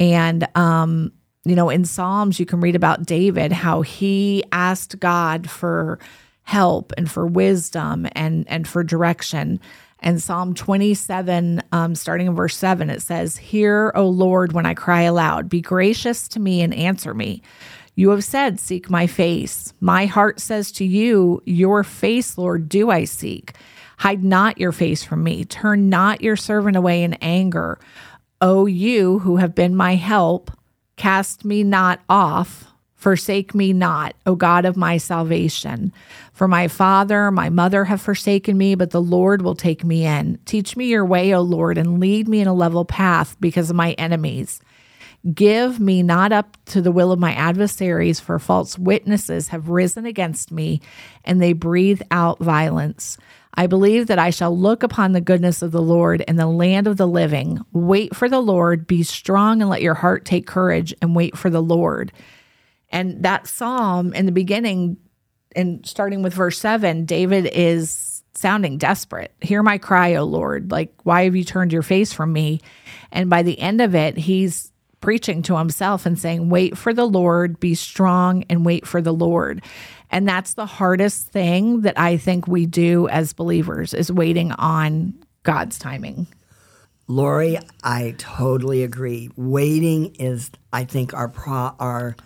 And 0.00 0.46
um 0.56 1.12
you 1.44 1.56
know, 1.56 1.70
in 1.70 1.84
Psalms 1.84 2.38
you 2.38 2.46
can 2.46 2.60
read 2.60 2.76
about 2.76 3.04
David 3.04 3.52
how 3.52 3.82
he 3.82 4.44
asked 4.52 4.98
God 5.00 5.50
for 5.50 5.98
help 6.44 6.92
and 6.96 7.10
for 7.10 7.26
wisdom 7.26 8.06
and 8.12 8.44
and 8.48 8.66
for 8.66 8.82
direction. 8.82 9.60
And 10.04 10.20
Psalm 10.20 10.52
27, 10.54 11.62
um, 11.70 11.94
starting 11.94 12.26
in 12.26 12.34
verse 12.34 12.56
7, 12.56 12.90
it 12.90 13.02
says, 13.02 13.36
Hear, 13.36 13.92
O 13.94 14.08
Lord, 14.08 14.52
when 14.52 14.66
I 14.66 14.74
cry 14.74 15.02
aloud. 15.02 15.48
Be 15.48 15.60
gracious 15.60 16.26
to 16.28 16.40
me 16.40 16.60
and 16.60 16.74
answer 16.74 17.14
me. 17.14 17.40
You 17.94 18.10
have 18.10 18.24
said, 18.24 18.58
Seek 18.58 18.88
my 18.88 19.06
face. 19.06 19.74
My 19.80 20.06
heart 20.06 20.40
says 20.40 20.72
to 20.72 20.84
you, 20.84 21.42
Your 21.44 21.84
face, 21.84 22.38
Lord, 22.38 22.68
do 22.68 22.90
I 22.90 23.04
seek. 23.04 23.54
Hide 23.98 24.24
not 24.24 24.58
your 24.58 24.72
face 24.72 25.04
from 25.04 25.22
me. 25.22 25.44
Turn 25.44 25.88
not 25.88 26.22
your 26.22 26.36
servant 26.36 26.76
away 26.76 27.02
in 27.02 27.14
anger. 27.14 27.78
O 28.40 28.66
you 28.66 29.20
who 29.20 29.36
have 29.36 29.54
been 29.54 29.76
my 29.76 29.94
help, 29.94 30.50
cast 30.96 31.44
me 31.44 31.62
not 31.62 32.00
off. 32.08 32.66
Forsake 32.94 33.52
me 33.52 33.72
not, 33.72 34.14
O 34.26 34.36
God 34.36 34.64
of 34.64 34.76
my 34.76 34.96
salvation. 34.96 35.92
For 36.32 36.46
my 36.46 36.68
father, 36.68 37.32
my 37.32 37.48
mother 37.48 37.84
have 37.84 38.00
forsaken 38.00 38.56
me, 38.56 38.76
but 38.76 38.90
the 38.90 39.02
Lord 39.02 39.42
will 39.42 39.56
take 39.56 39.84
me 39.84 40.06
in. 40.06 40.38
Teach 40.44 40.76
me 40.76 40.86
your 40.86 41.04
way, 41.04 41.34
O 41.34 41.40
Lord, 41.40 41.78
and 41.78 41.98
lead 41.98 42.28
me 42.28 42.40
in 42.40 42.46
a 42.46 42.54
level 42.54 42.84
path 42.84 43.36
because 43.40 43.70
of 43.70 43.76
my 43.76 43.92
enemies. 43.94 44.60
Give 45.32 45.78
me 45.78 46.02
not 46.02 46.32
up 46.32 46.56
to 46.66 46.82
the 46.82 46.90
will 46.90 47.12
of 47.12 47.18
my 47.18 47.32
adversaries, 47.32 48.18
for 48.18 48.38
false 48.40 48.76
witnesses 48.76 49.48
have 49.48 49.68
risen 49.68 50.04
against 50.04 50.50
me, 50.50 50.80
and 51.24 51.40
they 51.40 51.52
breathe 51.52 52.02
out 52.10 52.40
violence. 52.40 53.18
I 53.54 53.68
believe 53.68 54.08
that 54.08 54.18
I 54.18 54.30
shall 54.30 54.58
look 54.58 54.82
upon 54.82 55.12
the 55.12 55.20
goodness 55.20 55.62
of 55.62 55.70
the 55.70 55.82
Lord 55.82 56.22
in 56.22 56.36
the 56.36 56.46
land 56.46 56.86
of 56.88 56.96
the 56.96 57.06
living. 57.06 57.60
Wait 57.72 58.16
for 58.16 58.28
the 58.28 58.40
Lord, 58.40 58.86
be 58.86 59.04
strong, 59.04 59.60
and 59.60 59.70
let 59.70 59.82
your 59.82 59.94
heart 59.94 60.24
take 60.24 60.46
courage, 60.46 60.92
and 61.00 61.14
wait 61.14 61.38
for 61.38 61.50
the 61.50 61.62
Lord. 61.62 62.10
And 62.88 63.22
that 63.22 63.46
psalm 63.46 64.12
in 64.14 64.26
the 64.26 64.32
beginning, 64.32 64.96
and 65.54 65.86
starting 65.86 66.22
with 66.22 66.34
verse 66.34 66.58
seven, 66.58 67.04
David 67.04 67.48
is 67.52 68.24
sounding 68.34 68.76
desperate. 68.76 69.32
Hear 69.40 69.62
my 69.62 69.78
cry, 69.78 70.16
O 70.16 70.24
Lord. 70.24 70.72
Like, 70.72 70.92
why 71.04 71.24
have 71.24 71.36
you 71.36 71.44
turned 71.44 71.72
your 71.72 71.82
face 71.82 72.12
from 72.12 72.32
me? 72.32 72.60
And 73.12 73.30
by 73.30 73.42
the 73.42 73.60
end 73.60 73.80
of 73.80 73.94
it, 73.94 74.16
he's 74.16 74.71
preaching 75.02 75.42
to 75.42 75.58
himself 75.58 76.06
and 76.06 76.18
saying, 76.18 76.48
Wait 76.48 76.78
for 76.78 76.94
the 76.94 77.04
Lord, 77.04 77.60
be 77.60 77.74
strong, 77.74 78.44
and 78.48 78.64
wait 78.64 78.86
for 78.86 79.02
the 79.02 79.12
Lord. 79.12 79.62
And 80.10 80.26
that's 80.26 80.54
the 80.54 80.66
hardest 80.66 81.28
thing 81.28 81.82
that 81.82 81.98
I 81.98 82.16
think 82.16 82.46
we 82.46 82.64
do 82.64 83.08
as 83.08 83.34
believers 83.34 83.92
is 83.92 84.10
waiting 84.10 84.52
on 84.52 85.14
God's 85.42 85.78
timing. 85.78 86.26
Lori, 87.08 87.58
I 87.82 88.14
totally 88.16 88.82
agree. 88.82 89.30
Waiting 89.36 90.14
is, 90.14 90.50
I 90.72 90.84
think, 90.84 91.12
our 91.12 91.28
pro, 91.28 91.74
our 91.78 92.16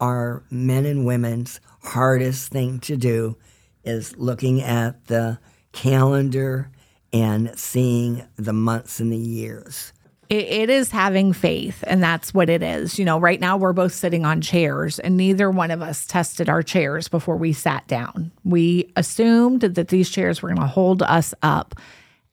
our 0.00 0.42
men 0.50 0.84
and 0.84 1.06
women's 1.06 1.60
hardest 1.82 2.50
thing 2.50 2.80
to 2.80 2.96
do 2.96 3.36
is 3.84 4.16
looking 4.16 4.60
at 4.60 5.06
the 5.06 5.38
calendar 5.70 6.70
and 7.12 7.56
seeing 7.56 8.26
the 8.36 8.52
months 8.52 8.98
and 8.98 9.12
the 9.12 9.16
years. 9.16 9.92
It, 10.28 10.44
it 10.44 10.70
is 10.70 10.90
having 10.90 11.32
faith, 11.32 11.84
and 11.86 12.02
that's 12.02 12.32
what 12.32 12.48
it 12.48 12.62
is. 12.62 12.98
You 12.98 13.04
know, 13.04 13.18
right 13.18 13.40
now 13.40 13.56
we're 13.56 13.72
both 13.72 13.92
sitting 13.92 14.24
on 14.24 14.40
chairs, 14.40 14.98
and 14.98 15.16
neither 15.16 15.50
one 15.50 15.70
of 15.70 15.82
us 15.82 16.06
tested 16.06 16.48
our 16.48 16.62
chairs 16.62 17.08
before 17.08 17.36
we 17.36 17.52
sat 17.52 17.86
down. 17.86 18.32
We 18.44 18.92
assumed 18.96 19.62
that 19.62 19.88
these 19.88 20.10
chairs 20.10 20.42
were 20.42 20.48
going 20.48 20.60
to 20.60 20.66
hold 20.66 21.02
us 21.02 21.34
up, 21.42 21.74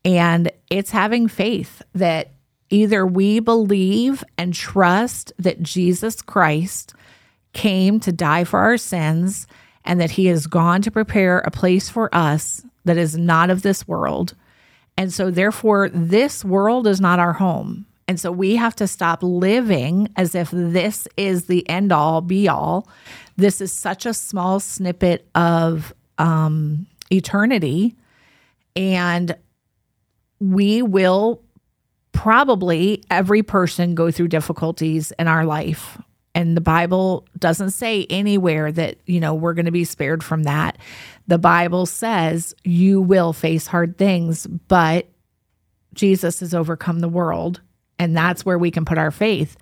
and 0.06 0.52
it's 0.70 0.92
having 0.92 1.28
faith 1.28 1.82
that 1.94 2.32
either 2.70 3.06
we 3.06 3.40
believe 3.40 4.24
and 4.38 4.54
trust 4.54 5.34
that 5.40 5.62
Jesus 5.62 6.22
Christ 6.22 6.94
came 7.54 8.00
to 8.02 8.12
die 8.12 8.44
for 8.44 8.60
our 8.60 8.78
sins 8.78 9.48
and 9.84 10.00
that 10.00 10.12
he 10.12 10.28
has 10.28 10.48
gone 10.48 10.82
to 10.84 10.92
prepare 10.92 11.40
a 11.40 11.52
place 11.52 11.90
for 11.90 12.14
us 12.14 12.64
that 12.86 12.98
is 12.98 13.18
not 13.18 13.50
of 13.50 13.62
this 13.62 13.88
world. 13.88 14.36
And 15.00 15.14
so, 15.14 15.32
therefore, 15.32 15.88
this 15.94 16.44
world 16.44 16.86
is 16.86 17.00
not 17.00 17.20
our 17.20 17.32
home. 17.32 17.86
And 18.10 18.20
so, 18.20 18.34
we 18.34 18.58
have 18.58 18.76
to 18.76 18.86
stop 18.86 19.24
living 19.24 20.10
as 20.18 20.36
if 20.36 20.50
this 20.52 21.08
is 21.16 21.46
the 21.46 21.68
end 21.70 21.94
all 21.94 22.20
be 22.20 22.50
all. 22.50 22.86
This 23.38 23.62
is 23.62 23.72
such 23.72 24.06
a 24.06 24.14
small 24.14 24.60
snippet 24.60 25.26
of 25.36 25.94
um, 26.18 26.86
eternity. 27.10 27.96
And 28.76 29.38
we 30.42 30.82
will 30.82 31.44
probably, 32.12 33.02
every 33.10 33.42
person, 33.42 33.96
go 33.96 34.12
through 34.12 34.28
difficulties 34.28 35.14
in 35.18 35.30
our 35.30 35.46
life 35.46 35.98
and 36.36 36.56
the 36.56 36.62
Bible 36.62 37.26
doesn't 37.38 37.72
say 37.72 38.06
anywhere 38.10 38.72
that, 38.72 38.98
you 39.06 39.20
know, 39.20 39.34
we're 39.34 39.54
going 39.54 39.66
to 39.66 39.72
be 39.72 39.84
spared 39.84 40.24
from 40.24 40.44
that. 40.44 40.78
The 41.28 41.38
Bible 41.38 41.86
says 41.86 42.56
you 42.64 43.02
will 43.02 43.34
face 43.34 43.68
hard 43.68 43.98
things, 43.98 44.46
but 44.48 45.08
Jesus 45.94 46.40
has 46.40 46.54
overcome 46.54 47.00
the 47.00 47.10
world. 47.10 47.62
And 47.98 48.16
that's 48.16 48.46
where 48.46 48.58
we 48.58 48.72
can 48.72 48.86
put 48.86 48.98
our 48.98 49.12
faith. 49.12 49.58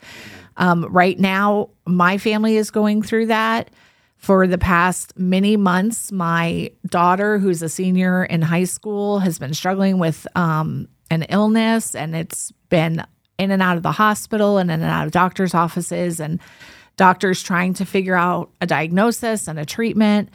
Um, 0.57 0.86
right 0.86 1.17
now, 1.19 1.69
my 1.86 2.17
family 2.17 2.57
is 2.57 2.71
going 2.71 3.01
through 3.01 3.27
that. 3.27 3.71
For 4.17 4.47
the 4.47 4.57
past 4.57 5.17
many 5.17 5.57
months, 5.57 6.12
my 6.12 6.71
daughter, 6.88 7.38
who's 7.38 7.62
a 7.62 7.69
senior 7.69 8.25
in 8.25 8.41
high 8.41 8.63
school, 8.63 9.19
has 9.19 9.38
been 9.38 9.53
struggling 9.53 10.00
with 10.00 10.25
um, 10.36 10.88
an 11.12 11.24
illness, 11.29 11.93
and 11.93 12.15
it's 12.15 12.51
been 12.69 13.03
in 13.38 13.51
and 13.51 13.62
out 13.62 13.77
of 13.77 13.84
the 13.84 13.91
hospital 13.91 14.58
and 14.58 14.72
in 14.72 14.82
and 14.82 14.89
out 14.89 15.06
of 15.06 15.12
doctors' 15.12 15.53
offices 15.53 16.20
and 16.20 16.39
doctors 16.96 17.44
trying 17.44 17.74
to 17.75 17.86
figure 17.86 18.15
out 18.15 18.50
a 18.60 18.67
diagnosis 18.67 19.48
and 19.48 19.60
a 19.60 19.65
treatment. 19.65 20.29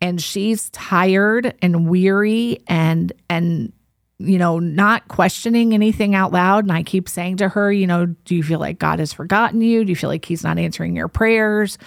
And 0.00 0.20
she's 0.20 0.70
tired 0.70 1.54
and 1.60 1.88
weary 1.88 2.62
and 2.66 3.12
and 3.28 3.72
you 4.20 4.38
know 4.38 4.58
not 4.58 5.06
questioning 5.08 5.74
anything 5.74 6.14
out 6.14 6.32
loud. 6.32 6.64
And 6.64 6.72
i 6.72 6.82
keep 6.82 7.08
saying 7.08 7.36
to 7.38 7.48
her 7.48 7.70
you 7.70 7.86
know 7.86 8.06
do 8.06 8.34
you 8.34 8.42
feel 8.42 8.58
like 8.58 8.78
god 8.78 8.98
has 8.98 9.12
forgotten 9.12 9.60
you? 9.60 9.84
Do 9.84 9.90
you 9.90 9.96
feel 9.96 10.10
like 10.10 10.24
he's 10.24 10.44
not 10.44 10.58
answering 10.58 10.96
your 10.96 11.08
prayers? 11.08 11.78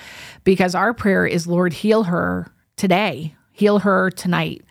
Because 0.43 0.75
our 0.75 0.93
prayer 0.93 1.25
is 1.25 1.47
lord 1.47 1.73
heal 1.73 2.03
her 2.03 2.51
today. 2.75 3.35
Heal 3.53 3.79
her 3.79 4.09
tonight 4.11 4.63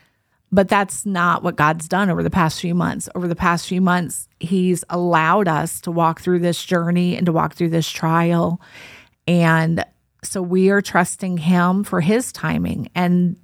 but 0.52 0.68
that's 0.68 1.06
not 1.06 1.42
what 1.42 1.56
God's 1.56 1.88
done 1.88 2.10
over 2.10 2.22
the 2.22 2.30
past 2.30 2.60
few 2.60 2.74
months. 2.74 3.08
Over 3.14 3.28
the 3.28 3.36
past 3.36 3.66
few 3.66 3.80
months, 3.80 4.28
He's 4.40 4.84
allowed 4.88 5.48
us 5.48 5.80
to 5.82 5.90
walk 5.90 6.20
through 6.20 6.40
this 6.40 6.64
journey 6.64 7.16
and 7.16 7.26
to 7.26 7.32
walk 7.32 7.54
through 7.54 7.70
this 7.70 7.88
trial. 7.88 8.60
And 9.26 9.84
so 10.24 10.42
we 10.42 10.70
are 10.70 10.82
trusting 10.82 11.38
Him 11.38 11.84
for 11.84 12.00
His 12.00 12.32
timing. 12.32 12.90
And 12.94 13.36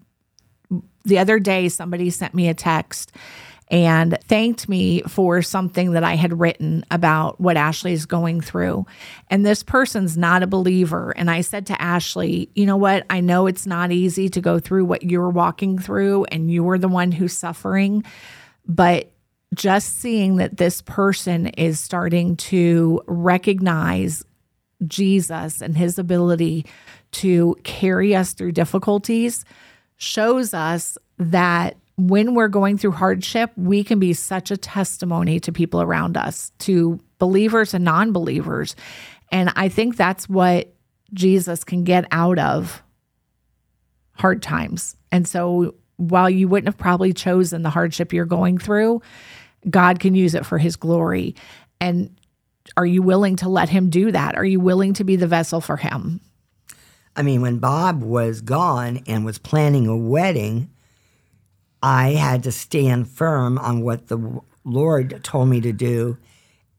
the 1.04 1.18
other 1.18 1.38
day, 1.38 1.68
somebody 1.68 2.10
sent 2.10 2.34
me 2.34 2.48
a 2.48 2.54
text 2.54 3.12
and 3.68 4.16
thanked 4.24 4.68
me 4.68 5.02
for 5.02 5.42
something 5.42 5.92
that 5.92 6.04
I 6.04 6.14
had 6.14 6.38
written 6.38 6.84
about 6.90 7.40
what 7.40 7.56
Ashley 7.56 7.92
is 7.92 8.06
going 8.06 8.40
through. 8.40 8.86
And 9.28 9.44
this 9.44 9.62
person's 9.62 10.16
not 10.16 10.42
a 10.42 10.46
believer. 10.46 11.10
And 11.16 11.30
I 11.30 11.40
said 11.40 11.66
to 11.66 11.82
Ashley, 11.82 12.48
you 12.54 12.64
know 12.64 12.76
what? 12.76 13.04
I 13.10 13.20
know 13.20 13.46
it's 13.46 13.66
not 13.66 13.90
easy 13.90 14.28
to 14.28 14.40
go 14.40 14.60
through 14.60 14.84
what 14.84 15.02
you're 15.02 15.30
walking 15.30 15.78
through, 15.78 16.24
and 16.26 16.50
you're 16.50 16.78
the 16.78 16.88
one 16.88 17.10
who's 17.10 17.36
suffering. 17.36 18.04
But 18.66 19.10
just 19.54 19.98
seeing 19.98 20.36
that 20.36 20.58
this 20.58 20.82
person 20.82 21.48
is 21.48 21.80
starting 21.80 22.36
to 22.36 23.00
recognize 23.06 24.24
Jesus 24.86 25.60
and 25.60 25.76
his 25.76 25.98
ability 25.98 26.66
to 27.12 27.56
carry 27.64 28.14
us 28.14 28.32
through 28.34 28.52
difficulties 28.52 29.44
shows 29.96 30.52
us 30.52 30.98
that 31.18 31.76
when 31.96 32.34
we're 32.34 32.48
going 32.48 32.76
through 32.76 32.92
hardship, 32.92 33.50
we 33.56 33.82
can 33.82 33.98
be 33.98 34.12
such 34.12 34.50
a 34.50 34.56
testimony 34.56 35.40
to 35.40 35.52
people 35.52 35.80
around 35.80 36.16
us, 36.16 36.52
to 36.60 37.00
believers 37.18 37.74
and 37.74 37.84
non 37.84 38.12
believers. 38.12 38.76
And 39.32 39.52
I 39.56 39.68
think 39.68 39.96
that's 39.96 40.28
what 40.28 40.74
Jesus 41.12 41.64
can 41.64 41.84
get 41.84 42.06
out 42.10 42.38
of 42.38 42.82
hard 44.12 44.42
times. 44.42 44.96
And 45.10 45.26
so 45.26 45.74
while 45.96 46.28
you 46.28 46.48
wouldn't 46.48 46.68
have 46.68 46.78
probably 46.78 47.12
chosen 47.12 47.62
the 47.62 47.70
hardship 47.70 48.12
you're 48.12 48.26
going 48.26 48.58
through, 48.58 49.00
God 49.68 49.98
can 49.98 50.14
use 50.14 50.34
it 50.34 50.44
for 50.44 50.58
his 50.58 50.76
glory. 50.76 51.34
And 51.80 52.18
are 52.76 52.86
you 52.86 53.02
willing 53.02 53.36
to 53.36 53.48
let 53.48 53.68
him 53.68 53.90
do 53.90 54.12
that? 54.12 54.36
Are 54.36 54.44
you 54.44 54.60
willing 54.60 54.92
to 54.94 55.04
be 55.04 55.16
the 55.16 55.26
vessel 55.26 55.60
for 55.60 55.76
him? 55.76 56.20
I 57.14 57.22
mean, 57.22 57.40
when 57.40 57.58
Bob 57.58 58.02
was 58.02 58.42
gone 58.42 59.02
and 59.06 59.24
was 59.24 59.38
planning 59.38 59.86
a 59.86 59.96
wedding, 59.96 60.70
I 61.86 62.14
had 62.14 62.42
to 62.42 62.50
stand 62.50 63.08
firm 63.08 63.58
on 63.58 63.80
what 63.82 64.08
the 64.08 64.40
Lord 64.64 65.22
told 65.22 65.48
me 65.48 65.60
to 65.60 65.72
do 65.72 66.18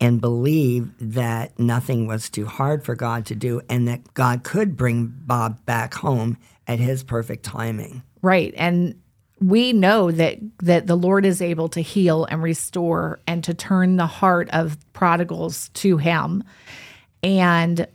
and 0.02 0.20
believe 0.20 0.92
that 1.00 1.58
nothing 1.58 2.08
was 2.08 2.30
too 2.30 2.46
hard 2.46 2.84
for 2.84 2.94
God 2.94 3.26
to 3.28 3.36
do 3.36 3.62
and 3.70 3.88
that 3.88 4.14
God 4.16 4.44
could 4.44 4.76
bring 4.76 5.06
Bob 5.26 5.66
back 5.66 5.94
home 5.94 6.36
at 6.68 6.80
his 6.80 7.04
perfect 7.04 7.46
timing. 7.46 8.04
Right. 8.22 8.54
And 8.58 9.02
we 9.40 9.72
know 9.72 10.12
that 10.12 10.40
that 10.58 10.88
the 10.88 10.98
Lord 10.98 11.26
is 11.26 11.42
able 11.42 11.70
to 11.70 11.80
heal 11.80 12.26
and 12.26 12.44
restore 12.44 13.22
and 13.26 13.42
to 13.46 13.54
turn 13.54 13.96
the 13.96 14.08
heart 14.08 14.50
of 14.52 14.76
prodigals 14.92 15.70
to 15.76 15.96
him. 15.96 16.44
And 17.24 17.88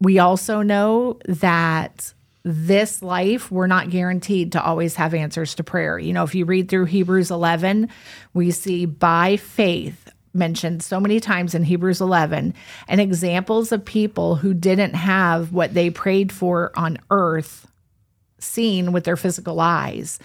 we 0.00 0.18
also 0.18 0.62
know 0.62 1.18
that 1.26 2.13
this 2.44 3.02
life, 3.02 3.50
we're 3.50 3.66
not 3.66 3.90
guaranteed 3.90 4.52
to 4.52 4.62
always 4.62 4.96
have 4.96 5.14
answers 5.14 5.54
to 5.54 5.64
prayer. 5.64 5.98
You 5.98 6.12
know, 6.12 6.24
if 6.24 6.34
you 6.34 6.44
read 6.44 6.68
through 6.68 6.84
Hebrews 6.84 7.30
11, 7.30 7.88
we 8.34 8.50
see 8.50 8.84
by 8.84 9.36
faith 9.36 10.10
mentioned 10.34 10.82
so 10.82 11.00
many 11.00 11.20
times 11.20 11.54
in 11.54 11.62
Hebrews 11.62 12.00
11 12.00 12.54
and 12.88 13.00
examples 13.00 13.72
of 13.72 13.84
people 13.84 14.36
who 14.36 14.52
didn't 14.52 14.94
have 14.94 15.52
what 15.52 15.74
they 15.74 15.90
prayed 15.90 16.32
for 16.32 16.72
on 16.76 16.98
earth 17.10 17.66
seen 18.38 18.92
with 18.92 19.04
their 19.04 19.16
physical 19.16 19.60
eyes. 19.60 20.18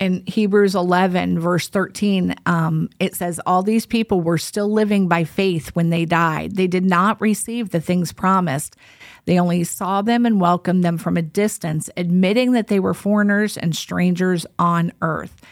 In 0.00 0.24
Hebrews 0.26 0.74
11, 0.74 1.38
verse 1.38 1.68
13, 1.68 2.34
um, 2.46 2.88
it 2.98 3.14
says, 3.14 3.38
All 3.44 3.62
these 3.62 3.84
people 3.84 4.22
were 4.22 4.38
still 4.38 4.72
living 4.72 5.08
by 5.08 5.24
faith 5.24 5.68
when 5.76 5.90
they 5.90 6.06
died. 6.06 6.56
They 6.56 6.66
did 6.66 6.86
not 6.86 7.20
receive 7.20 7.68
the 7.68 7.82
things 7.82 8.10
promised. 8.10 8.76
They 9.26 9.38
only 9.38 9.62
saw 9.62 10.00
them 10.00 10.24
and 10.24 10.40
welcomed 10.40 10.82
them 10.82 10.96
from 10.96 11.18
a 11.18 11.22
distance, 11.22 11.90
admitting 11.98 12.52
that 12.52 12.68
they 12.68 12.80
were 12.80 12.94
foreigners 12.94 13.58
and 13.58 13.76
strangers 13.76 14.46
on 14.58 14.90
earth. 15.02 15.42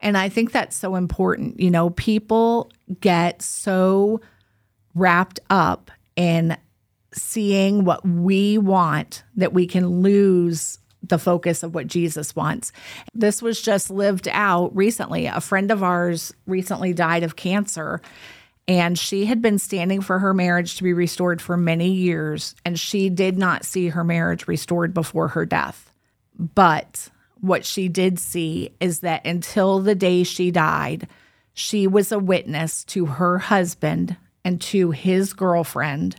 And 0.00 0.16
I 0.16 0.30
think 0.30 0.52
that's 0.52 0.76
so 0.76 0.94
important. 0.94 1.60
You 1.60 1.70
know, 1.70 1.90
people 1.90 2.70
get 3.00 3.42
so 3.42 4.22
wrapped 4.94 5.38
up 5.50 5.90
in 6.16 6.56
seeing 7.12 7.84
what 7.84 8.06
we 8.08 8.56
want 8.56 9.22
that 9.36 9.52
we 9.52 9.66
can 9.66 10.00
lose 10.00 10.78
the 11.02 11.18
focus 11.18 11.62
of 11.62 11.74
what 11.74 11.86
Jesus 11.86 12.34
wants. 12.34 12.72
This 13.14 13.40
was 13.40 13.60
just 13.60 13.90
lived 13.90 14.28
out 14.30 14.74
recently. 14.76 15.26
A 15.26 15.40
friend 15.40 15.70
of 15.70 15.82
ours 15.82 16.32
recently 16.46 16.92
died 16.92 17.22
of 17.22 17.36
cancer, 17.36 18.00
and 18.66 18.98
she 18.98 19.24
had 19.24 19.40
been 19.40 19.58
standing 19.58 20.00
for 20.00 20.18
her 20.18 20.34
marriage 20.34 20.76
to 20.76 20.82
be 20.82 20.92
restored 20.92 21.40
for 21.40 21.56
many 21.56 21.90
years, 21.90 22.54
and 22.64 22.78
she 22.78 23.08
did 23.08 23.38
not 23.38 23.64
see 23.64 23.88
her 23.88 24.04
marriage 24.04 24.48
restored 24.48 24.92
before 24.92 25.28
her 25.28 25.46
death. 25.46 25.92
But 26.38 27.08
what 27.40 27.64
she 27.64 27.88
did 27.88 28.18
see 28.18 28.74
is 28.80 29.00
that 29.00 29.26
until 29.26 29.80
the 29.80 29.94
day 29.94 30.24
she 30.24 30.50
died, 30.50 31.08
she 31.54 31.86
was 31.86 32.12
a 32.12 32.18
witness 32.18 32.84
to 32.84 33.06
her 33.06 33.38
husband 33.38 34.16
and 34.44 34.60
to 34.60 34.90
his 34.90 35.32
girlfriend 35.32 36.16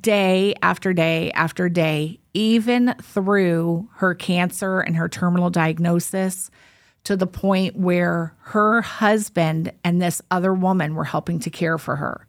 day 0.00 0.54
after 0.62 0.92
day 0.92 1.30
after 1.32 1.68
day, 1.68 2.18
even 2.34 2.94
through 3.02 3.88
her 3.96 4.14
cancer 4.14 4.80
and 4.80 4.96
her 4.96 5.08
terminal 5.08 5.50
diagnosis, 5.50 6.50
to 7.04 7.16
the 7.16 7.26
point 7.26 7.76
where 7.76 8.34
her 8.40 8.82
husband 8.82 9.72
and 9.84 10.02
this 10.02 10.20
other 10.30 10.52
woman 10.52 10.96
were 10.96 11.04
helping 11.04 11.38
to 11.38 11.50
care 11.50 11.78
for 11.78 11.96
her. 11.96 12.26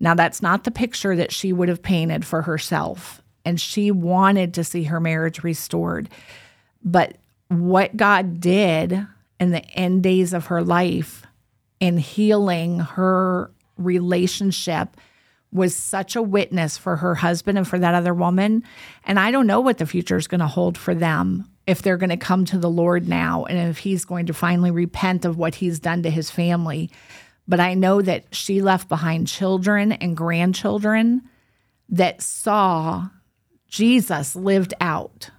Now, 0.00 0.14
that's 0.14 0.42
not 0.42 0.64
the 0.64 0.70
picture 0.70 1.16
that 1.16 1.32
she 1.32 1.52
would 1.52 1.68
have 1.68 1.82
painted 1.82 2.24
for 2.24 2.42
herself. 2.42 3.22
And 3.44 3.60
she 3.60 3.90
wanted 3.90 4.52
to 4.54 4.64
see 4.64 4.82
her 4.84 5.00
marriage 5.00 5.42
restored. 5.42 6.10
But 6.84 7.16
what 7.48 7.96
God 7.96 8.40
did 8.40 9.06
in 9.40 9.50
the 9.50 9.64
end 9.70 10.02
days 10.02 10.32
of 10.32 10.46
her 10.46 10.62
life 10.62 11.24
in 11.80 11.98
healing 11.98 12.80
her 12.80 13.50
relationship 13.78 14.96
was 15.52 15.76
such 15.76 16.16
a 16.16 16.22
witness 16.22 16.78
for 16.78 16.96
her 16.96 17.14
husband 17.14 17.58
and 17.58 17.68
for 17.68 17.78
that 17.78 17.94
other 17.94 18.14
woman. 18.14 18.64
And 19.04 19.18
I 19.18 19.30
don't 19.30 19.46
know 19.46 19.60
what 19.60 19.78
the 19.78 19.86
future 19.86 20.16
is 20.16 20.26
going 20.26 20.40
to 20.40 20.46
hold 20.46 20.78
for 20.78 20.94
them 20.94 21.48
if 21.66 21.82
they're 21.82 21.98
going 21.98 22.10
to 22.10 22.16
come 22.16 22.44
to 22.46 22.58
the 22.58 22.70
Lord 22.70 23.06
now 23.06 23.44
and 23.44 23.58
if 23.70 23.78
he's 23.78 24.04
going 24.04 24.26
to 24.26 24.34
finally 24.34 24.70
repent 24.70 25.24
of 25.24 25.36
what 25.36 25.56
he's 25.56 25.78
done 25.78 26.02
to 26.02 26.10
his 26.10 26.30
family. 26.30 26.90
But 27.46 27.60
I 27.60 27.74
know 27.74 28.00
that 28.02 28.34
she 28.34 28.62
left 28.62 28.88
behind 28.88 29.28
children 29.28 29.92
and 29.92 30.16
grandchildren 30.16 31.22
that 31.88 32.22
saw 32.22 33.08
Jesus 33.68 34.34
lived 34.34 34.74
out. 34.80 35.30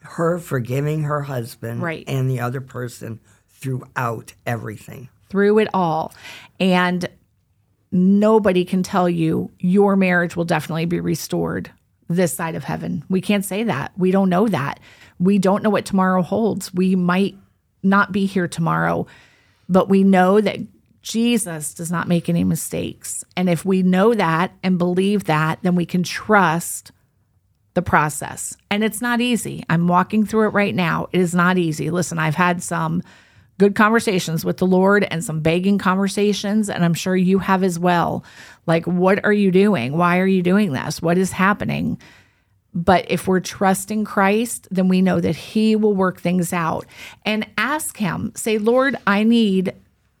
Her 0.00 0.38
forgiving 0.38 1.02
her 1.04 1.22
husband 1.22 1.82
right. 1.82 2.04
and 2.06 2.30
the 2.30 2.40
other 2.40 2.60
person 2.60 3.20
throughout 3.48 4.34
everything. 4.46 5.08
Through 5.28 5.58
it 5.58 5.68
all. 5.74 6.14
And 6.60 7.08
nobody 7.92 8.64
can 8.64 8.82
tell 8.82 9.08
you 9.08 9.50
your 9.58 9.96
marriage 9.96 10.36
will 10.36 10.44
definitely 10.44 10.86
be 10.86 11.00
restored 11.00 11.70
this 12.08 12.32
side 12.32 12.54
of 12.54 12.64
heaven. 12.64 13.04
We 13.08 13.20
can't 13.20 13.44
say 13.44 13.64
that. 13.64 13.92
We 13.96 14.10
don't 14.10 14.28
know 14.28 14.48
that. 14.48 14.80
We 15.18 15.38
don't 15.38 15.62
know 15.62 15.70
what 15.70 15.86
tomorrow 15.86 16.22
holds. 16.22 16.72
We 16.72 16.94
might 16.94 17.36
not 17.82 18.12
be 18.12 18.26
here 18.26 18.48
tomorrow, 18.48 19.06
but 19.68 19.88
we 19.88 20.04
know 20.04 20.40
that 20.40 20.58
Jesus 21.02 21.74
does 21.74 21.90
not 21.90 22.08
make 22.08 22.28
any 22.28 22.44
mistakes. 22.44 23.24
And 23.36 23.48
if 23.48 23.64
we 23.64 23.82
know 23.82 24.14
that 24.14 24.52
and 24.62 24.78
believe 24.78 25.24
that, 25.24 25.60
then 25.62 25.74
we 25.74 25.86
can 25.86 26.02
trust 26.02 26.90
the 27.74 27.82
process. 27.82 28.56
And 28.70 28.82
it's 28.82 29.00
not 29.00 29.20
easy. 29.20 29.64
I'm 29.68 29.86
walking 29.86 30.26
through 30.26 30.48
it 30.48 30.54
right 30.54 30.74
now. 30.74 31.08
It 31.12 31.20
is 31.20 31.34
not 31.34 31.58
easy. 31.58 31.90
Listen, 31.90 32.18
I've 32.18 32.34
had 32.34 32.62
some 32.62 33.02
good 33.58 33.74
conversations 33.74 34.44
with 34.44 34.58
the 34.58 34.66
Lord 34.66 35.04
and 35.04 35.24
some 35.24 35.40
begging 35.40 35.78
conversations. 35.78 36.68
And 36.68 36.84
I'm 36.84 36.94
sure 36.94 37.16
you 37.16 37.38
have 37.38 37.62
as 37.62 37.78
well. 37.78 38.24
Like, 38.66 38.86
what 38.86 39.24
are 39.24 39.32
you 39.32 39.50
doing? 39.50 39.96
Why 39.96 40.18
are 40.18 40.26
you 40.26 40.42
doing 40.42 40.72
this? 40.72 41.00
What 41.00 41.18
is 41.18 41.32
happening? 41.32 41.98
But 42.74 43.10
if 43.10 43.26
we're 43.26 43.40
trusting 43.40 44.04
Christ, 44.04 44.68
then 44.70 44.88
we 44.88 45.00
know 45.00 45.18
that 45.18 45.34
He 45.34 45.76
will 45.76 45.94
work 45.94 46.20
things 46.20 46.52
out 46.52 46.84
and 47.24 47.46
ask 47.56 47.96
Him, 47.96 48.32
say, 48.36 48.58
Lord, 48.58 48.96
I 49.06 49.22
need. 49.22 49.74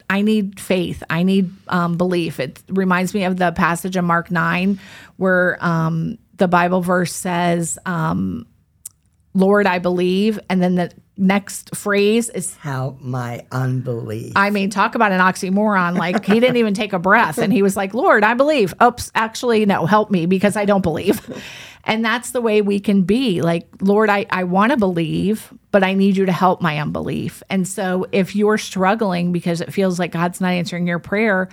I 0.08 0.22
need 0.22 0.60
faith. 0.60 1.02
I 1.10 1.24
need 1.24 1.50
um, 1.66 1.96
belief. 1.96 2.38
It 2.38 2.62
reminds 2.68 3.12
me 3.12 3.24
of 3.24 3.38
the 3.38 3.50
passage 3.50 3.96
in 3.96 4.04
Mark 4.04 4.30
9 4.30 4.78
where 5.16 5.58
um, 5.60 6.16
the 6.36 6.46
Bible 6.46 6.80
verse 6.80 7.12
says, 7.12 7.76
um, 7.86 8.46
Lord, 9.36 9.66
I 9.66 9.78
believe. 9.78 10.40
And 10.48 10.62
then 10.62 10.76
the 10.76 10.90
next 11.18 11.76
phrase 11.76 12.30
is 12.30 12.56
help 12.56 13.00
my 13.02 13.46
unbelief. 13.52 14.32
I 14.34 14.48
mean, 14.48 14.70
talk 14.70 14.94
about 14.94 15.12
an 15.12 15.20
oxymoron. 15.20 15.98
Like 15.98 16.24
he 16.24 16.40
didn't 16.40 16.56
even 16.56 16.72
take 16.72 16.94
a 16.94 16.98
breath 16.98 17.36
and 17.36 17.52
he 17.52 17.62
was 17.62 17.76
like, 17.76 17.92
Lord, 17.92 18.24
I 18.24 18.32
believe. 18.32 18.74
Oops, 18.82 19.10
actually, 19.14 19.66
no, 19.66 19.84
help 19.84 20.10
me 20.10 20.24
because 20.24 20.56
I 20.56 20.64
don't 20.64 20.82
believe. 20.82 21.20
And 21.88 22.04
that's 22.04 22.32
the 22.32 22.40
way 22.40 22.62
we 22.62 22.80
can 22.80 23.02
be 23.02 23.42
like, 23.42 23.68
Lord, 23.80 24.10
I, 24.10 24.26
I 24.28 24.42
want 24.42 24.72
to 24.72 24.76
believe, 24.76 25.54
but 25.70 25.84
I 25.84 25.94
need 25.94 26.16
you 26.16 26.26
to 26.26 26.32
help 26.32 26.60
my 26.60 26.80
unbelief. 26.80 27.44
And 27.48 27.66
so 27.66 28.06
if 28.10 28.34
you're 28.34 28.58
struggling 28.58 29.30
because 29.30 29.60
it 29.60 29.72
feels 29.72 29.96
like 29.96 30.10
God's 30.10 30.40
not 30.40 30.50
answering 30.50 30.88
your 30.88 30.98
prayer, 30.98 31.48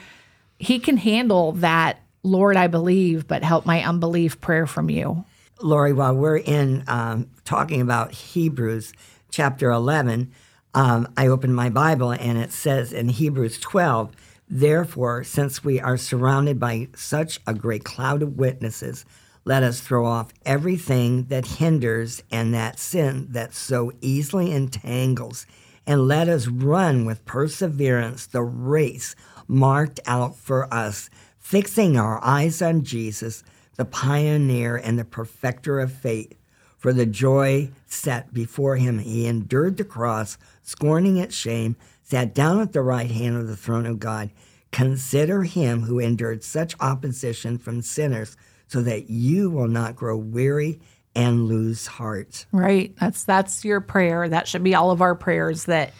he 0.57 0.79
can 0.79 0.97
handle 0.97 1.51
that, 1.51 1.99
Lord, 2.23 2.57
I 2.57 2.65
believe, 2.65 3.27
but 3.27 3.43
help 3.43 3.67
my 3.67 3.87
unbelief 3.87 4.41
prayer 4.41 4.65
from 4.65 4.89
you. 4.89 5.23
Lori, 5.61 5.93
while 5.93 6.15
we're 6.15 6.37
in 6.37 6.83
um, 6.87 7.29
talking 7.45 7.81
about 7.81 8.11
Hebrews, 8.11 8.93
chapter 9.31 9.71
11, 9.71 10.31
um, 10.73 11.07
I 11.15 11.27
opened 11.27 11.55
my 11.55 11.69
Bible 11.69 12.11
and 12.11 12.37
it 12.37 12.51
says 12.51 12.91
in 12.91 13.09
Hebrews 13.09 13.59
12, 13.59 14.11
Therefore, 14.49 15.23
since 15.23 15.63
we 15.63 15.79
are 15.79 15.97
surrounded 15.97 16.59
by 16.59 16.89
such 16.95 17.39
a 17.47 17.53
great 17.53 17.83
cloud 17.83 18.21
of 18.21 18.37
witnesses, 18.37 19.05
let 19.45 19.63
us 19.63 19.81
throw 19.81 20.05
off 20.05 20.33
everything 20.45 21.25
that 21.25 21.45
hinders 21.45 22.23
and 22.31 22.53
that 22.53 22.79
sin 22.79 23.27
that 23.31 23.53
so 23.53 23.91
easily 24.01 24.51
entangles, 24.51 25.45
and 25.85 26.07
let 26.07 26.29
us 26.29 26.47
run 26.47 27.05
with 27.05 27.25
perseverance 27.25 28.25
the 28.25 28.41
race 28.41 29.15
marked 29.47 29.99
out 30.05 30.35
for 30.35 30.73
us, 30.73 31.09
fixing 31.39 31.97
our 31.97 32.23
eyes 32.23 32.61
on 32.61 32.83
Jesus, 32.83 33.43
the 33.75 33.85
pioneer 33.85 34.75
and 34.75 34.97
the 34.97 35.05
perfecter 35.05 35.79
of 35.79 35.91
faith 35.91 36.33
for 36.77 36.91
the 36.93 37.05
joy 37.05 37.69
set 37.85 38.33
before 38.33 38.75
him, 38.75 38.99
he 38.99 39.25
endured 39.25 39.77
the 39.77 39.85
cross, 39.85 40.37
scorning 40.61 41.17
its 41.17 41.35
shame, 41.35 41.77
sat 42.01 42.35
down 42.35 42.59
at 42.59 42.73
the 42.73 42.81
right 42.81 43.09
hand 43.09 43.37
of 43.37 43.47
the 43.47 43.55
throne 43.55 43.85
of 43.85 43.99
God. 43.99 44.31
Consider 44.71 45.43
him 45.43 45.83
who 45.83 45.99
endured 45.99 46.43
such 46.43 46.75
opposition 46.79 47.57
from 47.57 47.81
sinners, 47.81 48.35
so 48.67 48.81
that 48.81 49.09
you 49.09 49.49
will 49.49 49.67
not 49.67 49.95
grow 49.95 50.17
weary 50.17 50.79
and 51.15 51.45
lose 51.45 51.87
heart. 51.87 52.45
Right. 52.51 52.93
That's 52.99 53.23
that's 53.23 53.63
your 53.63 53.81
prayer. 53.81 54.27
That 54.27 54.47
should 54.47 54.63
be 54.63 54.75
all 54.75 54.91
of 54.91 55.01
our 55.01 55.15
prayers 55.15 55.65
that 55.65 55.93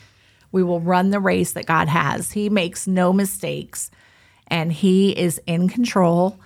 we 0.51 0.63
will 0.63 0.81
run 0.81 1.12
the 1.12 1.19
race 1.19 1.53
that 1.53 1.65
God 1.65 1.88
has. 1.88 2.31
He 2.31 2.49
makes 2.49 2.88
no 2.88 3.13
mistakes 3.13 3.91
and 4.47 4.71
he 4.71 5.12
is 5.12 5.39
in 5.47 5.69
control. 5.69 6.39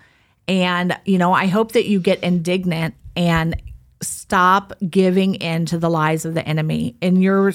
And 0.47 0.97
you 1.05 1.17
know, 1.17 1.33
I 1.33 1.47
hope 1.47 1.73
that 1.73 1.87
you 1.87 1.99
get 1.99 2.21
indignant 2.23 2.95
and 3.15 3.61
stop 4.01 4.73
giving 4.89 5.35
in 5.35 5.65
to 5.65 5.77
the 5.77 5.89
lies 5.89 6.25
of 6.25 6.33
the 6.33 6.47
enemy. 6.47 6.95
In 7.01 7.21
your 7.21 7.51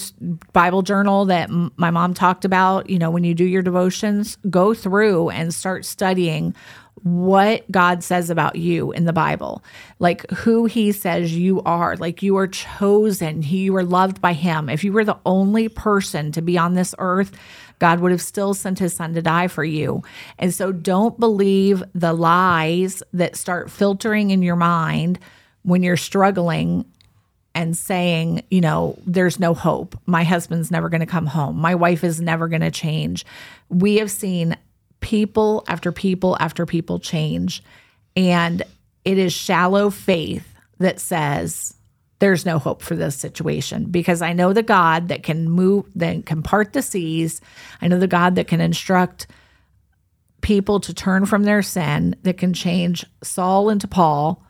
Bible 0.52 0.82
journal 0.82 1.26
that 1.26 1.48
m- 1.48 1.72
my 1.76 1.90
mom 1.90 2.14
talked 2.14 2.44
about, 2.44 2.90
you 2.90 2.98
know, 2.98 3.10
when 3.10 3.24
you 3.24 3.34
do 3.34 3.44
your 3.44 3.62
devotions, 3.62 4.36
go 4.50 4.74
through 4.74 5.30
and 5.30 5.54
start 5.54 5.84
studying 5.84 6.54
what 7.02 7.68
God 7.70 8.04
says 8.04 8.30
about 8.30 8.56
you 8.56 8.92
in 8.92 9.06
the 9.06 9.12
Bible, 9.12 9.64
like 9.98 10.28
who 10.30 10.66
He 10.66 10.92
says 10.92 11.36
you 11.36 11.62
are, 11.62 11.96
like 11.96 12.22
you 12.22 12.36
are 12.36 12.46
chosen, 12.46 13.42
you 13.42 13.74
are 13.76 13.84
loved 13.84 14.20
by 14.20 14.32
Him. 14.32 14.68
If 14.68 14.84
you 14.84 14.92
were 14.92 15.04
the 15.04 15.18
only 15.26 15.68
person 15.68 16.32
to 16.32 16.42
be 16.42 16.58
on 16.58 16.74
this 16.74 16.94
earth, 16.98 17.32
God 17.82 17.98
would 17.98 18.12
have 18.12 18.22
still 18.22 18.54
sent 18.54 18.78
His 18.78 18.94
Son 18.94 19.12
to 19.14 19.20
die 19.20 19.48
for 19.48 19.64
you. 19.64 20.04
And 20.38 20.54
so 20.54 20.70
don't 20.70 21.18
believe 21.18 21.82
the 21.96 22.12
lies 22.12 23.02
that 23.12 23.34
start 23.34 23.72
filtering 23.72 24.30
in 24.30 24.40
your 24.40 24.54
mind 24.54 25.18
when 25.62 25.82
you're 25.82 25.96
struggling 25.96 26.84
and 27.56 27.76
saying, 27.76 28.44
you 28.52 28.60
know, 28.60 28.96
there's 29.04 29.40
no 29.40 29.52
hope. 29.52 29.98
My 30.06 30.22
husband's 30.22 30.70
never 30.70 30.88
going 30.88 31.00
to 31.00 31.06
come 31.06 31.26
home. 31.26 31.56
My 31.56 31.74
wife 31.74 32.04
is 32.04 32.20
never 32.20 32.46
going 32.46 32.60
to 32.60 32.70
change. 32.70 33.26
We 33.68 33.96
have 33.96 34.12
seen 34.12 34.56
people 35.00 35.64
after 35.66 35.90
people 35.90 36.36
after 36.38 36.64
people 36.66 37.00
change. 37.00 37.64
And 38.14 38.62
it 39.04 39.18
is 39.18 39.32
shallow 39.32 39.90
faith 39.90 40.46
that 40.78 41.00
says, 41.00 41.74
there's 42.22 42.46
no 42.46 42.60
hope 42.60 42.82
for 42.82 42.94
this 42.94 43.16
situation 43.16 43.86
because 43.86 44.22
I 44.22 44.32
know 44.32 44.52
the 44.52 44.62
God 44.62 45.08
that 45.08 45.24
can 45.24 45.50
move, 45.50 45.86
that 45.96 46.24
can 46.24 46.40
part 46.40 46.72
the 46.72 46.80
seas. 46.80 47.40
I 47.80 47.88
know 47.88 47.98
the 47.98 48.06
God 48.06 48.36
that 48.36 48.46
can 48.46 48.60
instruct 48.60 49.26
people 50.40 50.78
to 50.78 50.94
turn 50.94 51.26
from 51.26 51.42
their 51.42 51.62
sin, 51.62 52.14
that 52.22 52.38
can 52.38 52.54
change 52.54 53.04
Saul 53.24 53.70
into 53.70 53.88
Paul, 53.88 54.40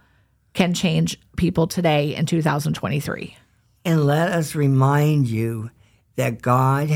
can 0.53 0.75
change 0.75 1.19
people 1.39 1.67
today 1.67 2.15
in 2.15 2.27
2023. 2.27 3.39
And 3.87 4.05
let 4.05 4.33
us 4.33 4.55
remind 4.55 5.29
you 5.29 5.71
that 6.17 6.43
God 6.43 6.91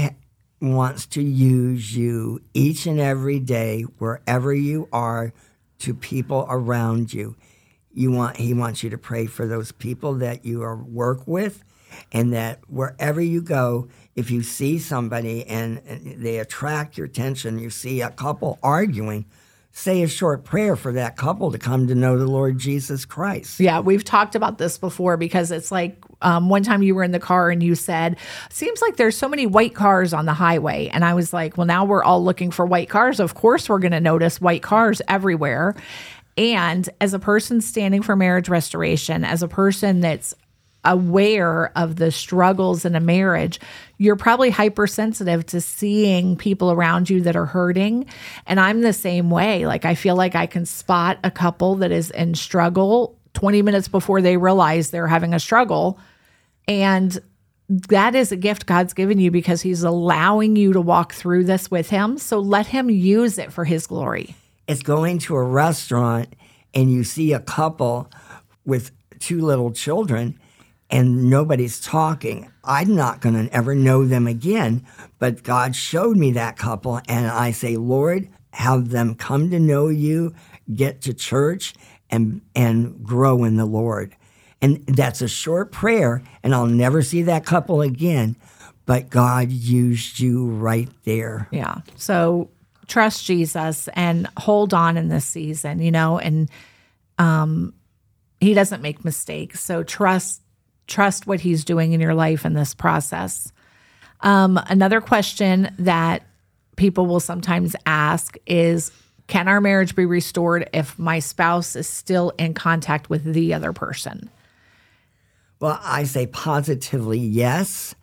wants 0.61 1.07
to 1.07 1.23
use 1.23 1.97
you 1.97 2.43
each 2.53 2.85
and 2.85 3.01
every 3.01 3.41
day, 3.41 3.85
wherever 3.97 4.53
you 4.53 4.91
are, 4.93 5.33
to 5.79 5.95
people 5.95 6.47
around 6.51 7.15
you. 7.15 7.35
You 7.97 8.13
want 8.13 8.37
he 8.37 8.53
wants 8.53 8.83
you 8.83 8.91
to 8.91 8.99
pray 8.99 9.25
for 9.27 9.47
those 9.47 9.73
people 9.73 10.15
that 10.17 10.45
you 10.45 10.63
are 10.63 10.77
work 10.77 11.27
with, 11.27 11.65
and 12.13 12.33
that 12.35 12.61
wherever 12.69 13.21
you 13.21 13.41
go, 13.41 13.89
if 14.15 14.31
you 14.31 14.43
see 14.43 14.79
somebody 14.79 15.47
and, 15.47 15.81
and 15.87 16.23
they 16.23 16.39
attract 16.39 16.99
your 16.99 17.07
attention, 17.07 17.59
you 17.59 17.71
see 17.71 18.03
a 18.03 18.11
couple 18.11 18.59
arguing, 18.63 19.25
say 19.73 20.03
a 20.03 20.09
short 20.09 20.45
prayer 20.45 20.77
for 20.77 20.93
that 20.93 21.17
couple 21.17 21.53
to 21.53 21.59
come 21.59 21.87
to 21.87 21.95
know 21.95 22.19
the 22.19 22.27
Lord 22.27 22.59
Jesus 22.59 23.05
Christ. 23.05 23.61
Yeah, 23.61 23.81
we've 23.81 24.05
talked 24.05 24.35
about 24.35 24.59
this 24.59 24.79
before 24.79 25.17
because 25.17 25.51
it's 25.51 25.71
like 25.71 26.03
um, 26.23 26.49
one 26.49 26.63
time 26.63 26.83
you 26.83 26.95
were 26.95 27.05
in 27.05 27.13
the 27.13 27.21
car 27.21 27.51
and 27.51 27.63
you 27.63 27.75
said, 27.75 28.17
Seems 28.51 28.81
like 28.81 28.97
there's 28.97 29.17
so 29.17 29.29
many 29.29 29.47
white 29.47 29.75
cars 29.75 30.15
on 30.15 30.25
the 30.25 30.33
highway. 30.33 30.89
And 30.89 31.05
I 31.05 31.15
was 31.15 31.33
like, 31.33 31.59
Well, 31.59 31.67
now 31.67 31.85
we're 31.85 32.03
all 32.03 32.25
looking 32.25 32.51
for 32.51 32.65
white 32.65 32.89
cars. 32.89 33.21
Of 33.21 33.35
course, 33.35 33.69
we're 33.69 33.79
going 33.79 33.93
to 33.93 34.01
notice 34.01 34.41
white 34.41 34.63
cars 34.63 35.03
everywhere. 35.09 35.75
And 36.37 36.89
as 37.01 37.15
a 37.15 37.19
person 37.19 37.61
standing 37.61 38.03
for 38.03 38.17
marriage 38.17 38.49
restoration, 38.49 39.25
as 39.25 39.43
a 39.43 39.49
person 39.49 40.01
that's 40.01 40.35
aware 40.85 41.73
of 41.77 41.97
the 41.97 42.11
struggles 42.11 42.85
in 42.85 42.95
a 42.95 43.01
marriage, 43.01 43.59
you're 43.99 44.17
probably 44.17 44.51
hypersensitive 44.51 45.45
to 45.47 45.61
seeing 45.61 46.37
people 46.37 46.71
around 46.71 47.11
you 47.11 47.21
that 47.23 47.37
are 47.37 47.47
hurting. 47.47 48.07
And 48.47 48.61
I'm 48.61 48.83
the 48.83 48.93
same 48.93 49.29
way. 49.29 49.67
Like, 49.67 49.85
I 49.85 49.95
feel 49.95 50.15
like 50.15 50.35
I 50.35 50.47
can 50.47 50.65
spot 50.65 51.19
a 51.25 51.31
couple 51.31 51.77
that 51.77 51.91
is 51.91 52.11
in 52.13 52.35
struggle 52.35 53.19
20 53.35 53.63
minutes 53.63 53.89
before 53.89 54.23
they 54.23 54.37
realize 54.37 54.91
they're 54.91 55.09
having 55.09 55.35
a 55.35 55.41
struggle. 55.41 55.99
And 56.69 57.19
that 57.69 58.15
is 58.15 58.31
a 58.31 58.37
gift 58.37 58.67
God's 58.67 58.95
given 58.95 59.19
you 59.19 59.31
because 59.31 59.63
He's 59.63 59.83
allowing 59.83 60.55
you 60.57 60.73
to 60.73 60.81
walk 60.81 61.15
through 61.15 61.45
this 61.45 61.71
with 61.71 61.91
Him. 61.91 62.17
So 62.17 62.39
let 62.39 62.67
Him 62.67 62.89
use 62.91 63.39
it 63.39 63.53
for 63.53 63.65
His 63.65 63.87
glory. 63.87 64.37
It's 64.69 64.83
going 64.83 65.19
to 65.21 65.37
a 65.37 65.43
restaurant 65.43 66.35
and 66.75 66.91
you 66.91 67.05
see 67.05 67.33
a 67.33 67.41
couple 67.41 68.11
with 68.65 68.91
two 69.19 69.41
little 69.41 69.73
children 69.73 70.39
and 70.91 71.29
nobody's 71.29 71.81
talking, 71.81 72.51
I'm 72.63 72.95
not 72.95 73.21
going 73.21 73.35
to 73.49 73.53
ever 73.55 73.75
know 73.75 74.05
them 74.05 74.27
again. 74.27 74.87
But 75.19 75.43
God 75.43 75.75
showed 75.75 76.17
me 76.17 76.33
that 76.33 76.57
couple, 76.57 77.01
and 77.09 77.27
I 77.27 77.51
say, 77.51 77.77
Lord, 77.77 78.29
have 78.53 78.91
them 78.91 79.15
come 79.15 79.51
to 79.51 79.59
know 79.59 79.89
you, 79.89 80.35
get 80.73 81.01
to 81.03 81.15
church, 81.15 81.75
and 82.11 82.41
and 82.55 83.03
grow 83.03 83.45
in 83.45 83.57
the 83.57 83.67
Lord. 83.67 84.15
And 84.63 84.87
that's 84.87 85.21
a 85.21 85.29
short 85.29 85.73
prayer, 85.73 86.23
and 86.43 86.55
I'll 86.55 86.67
never 86.67 87.03
see 87.03 87.23
that 87.23 87.45
couple 87.45 87.83
again. 87.83 88.37
But 88.85 89.11
God 89.11 89.51
used 89.51 90.21
you 90.21 90.47
right 90.47 90.89
there. 91.05 91.49
Yeah. 91.51 91.79
So 91.97 92.51
trust 92.87 93.25
Jesus 93.25 93.89
and 93.95 94.29
hold 94.37 94.75
on 94.75 94.97
in 94.97 95.09
this 95.09 95.25
season, 95.25 95.81
you 95.81 95.91
know, 95.91 96.19
and 96.19 96.51
um 97.19 97.75
he 98.41 98.55
doesn't 98.55 98.83
make 98.83 99.05
mistakes. 99.05 99.63
So 99.63 99.83
trust 99.83 100.43
trust 100.87 101.27
what 101.27 101.41
he's 101.41 101.65
doing 101.65 101.93
in 101.93 102.01
your 102.01 102.15
life 102.15 102.45
in 102.45 102.55
this 102.55 102.75
process. 102.75 103.53
Um, 104.21 104.59
another 104.69 105.01
question 105.01 105.75
that 105.79 106.23
people 106.77 107.07
will 107.07 107.21
sometimes 107.21 107.75
ask 107.87 108.37
is 108.47 108.93
Can 109.27 109.49
our 109.49 109.61
marriage 109.61 109.97
be 109.97 110.07
restored 110.07 110.69
if 110.73 110.99
my 110.99 111.19
spouse 111.19 111.77
is 111.77 111.89
still 111.89 112.33
in 112.39 112.55
contact 112.55 113.11
with 113.11 113.25
the 113.25 113.55
other 113.55 113.73
person? 113.73 114.31
Well, 115.59 115.81
I 115.83 116.05
say 116.05 116.27
positively 116.27 117.19
yes, 117.19 117.95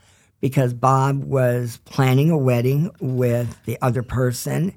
because 0.44 0.76
Bob 0.76 1.24
was 1.24 1.80
planning 1.86 2.30
a 2.30 2.38
wedding 2.38 2.92
with 3.00 3.64
the 3.64 3.80
other 3.82 4.04
person, 4.04 4.76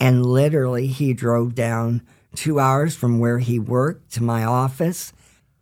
and 0.00 0.24
literally 0.24 0.88
he 0.88 1.12
drove 1.12 1.54
down 1.54 2.02
two 2.34 2.58
hours 2.58 2.96
from 2.96 3.20
where 3.20 3.38
he 3.38 3.60
worked 3.60 4.10
to 4.14 4.22
my 4.24 4.42
office 4.42 5.12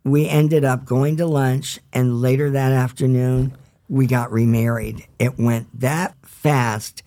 we 0.03 0.27
ended 0.27 0.65
up 0.65 0.85
going 0.85 1.17
to 1.17 1.25
lunch, 1.25 1.79
and 1.93 2.21
later 2.21 2.49
that 2.51 2.71
afternoon, 2.71 3.55
we 3.87 4.07
got 4.07 4.31
remarried. 4.31 5.05
It 5.19 5.37
went 5.37 5.79
that 5.79 6.15
fast, 6.23 7.03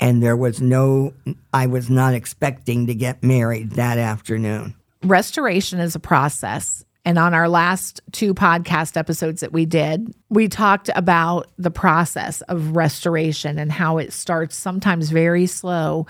and 0.00 0.22
there 0.22 0.36
was 0.36 0.60
no, 0.60 1.12
I 1.52 1.66
was 1.66 1.90
not 1.90 2.14
expecting 2.14 2.86
to 2.86 2.94
get 2.94 3.22
married 3.22 3.72
that 3.72 3.98
afternoon. 3.98 4.74
Restoration 5.02 5.78
is 5.78 5.94
a 5.94 6.00
process. 6.00 6.84
And 7.04 7.18
on 7.18 7.32
our 7.32 7.48
last 7.48 8.00
two 8.12 8.34
podcast 8.34 8.96
episodes 8.96 9.40
that 9.40 9.52
we 9.52 9.64
did, 9.64 10.14
we 10.28 10.48
talked 10.48 10.90
about 10.94 11.50
the 11.56 11.70
process 11.70 12.42
of 12.42 12.76
restoration 12.76 13.58
and 13.58 13.72
how 13.72 13.98
it 13.98 14.12
starts 14.12 14.56
sometimes 14.56 15.10
very 15.10 15.46
slow. 15.46 16.06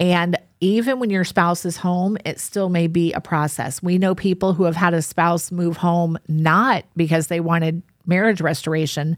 And 0.00 0.36
even 0.60 0.98
when 0.98 1.10
your 1.10 1.24
spouse 1.24 1.64
is 1.64 1.76
home, 1.76 2.16
it 2.24 2.40
still 2.40 2.68
may 2.68 2.88
be 2.88 3.12
a 3.12 3.20
process. 3.20 3.82
We 3.82 3.98
know 3.98 4.14
people 4.14 4.54
who 4.54 4.64
have 4.64 4.76
had 4.76 4.92
a 4.92 5.02
spouse 5.02 5.52
move 5.52 5.76
home 5.76 6.18
not 6.28 6.84
because 6.96 7.28
they 7.28 7.40
wanted 7.40 7.82
marriage 8.06 8.40
restoration, 8.40 9.16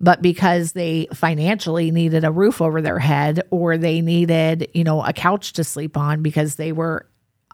but 0.00 0.22
because 0.22 0.72
they 0.72 1.08
financially 1.12 1.90
needed 1.90 2.24
a 2.24 2.30
roof 2.30 2.60
over 2.60 2.80
their 2.80 2.98
head 2.98 3.42
or 3.50 3.76
they 3.76 4.00
needed, 4.00 4.68
you 4.74 4.84
know, 4.84 5.02
a 5.02 5.12
couch 5.12 5.52
to 5.54 5.64
sleep 5.64 5.96
on 5.96 6.22
because 6.22 6.56
they 6.56 6.72
were 6.72 7.06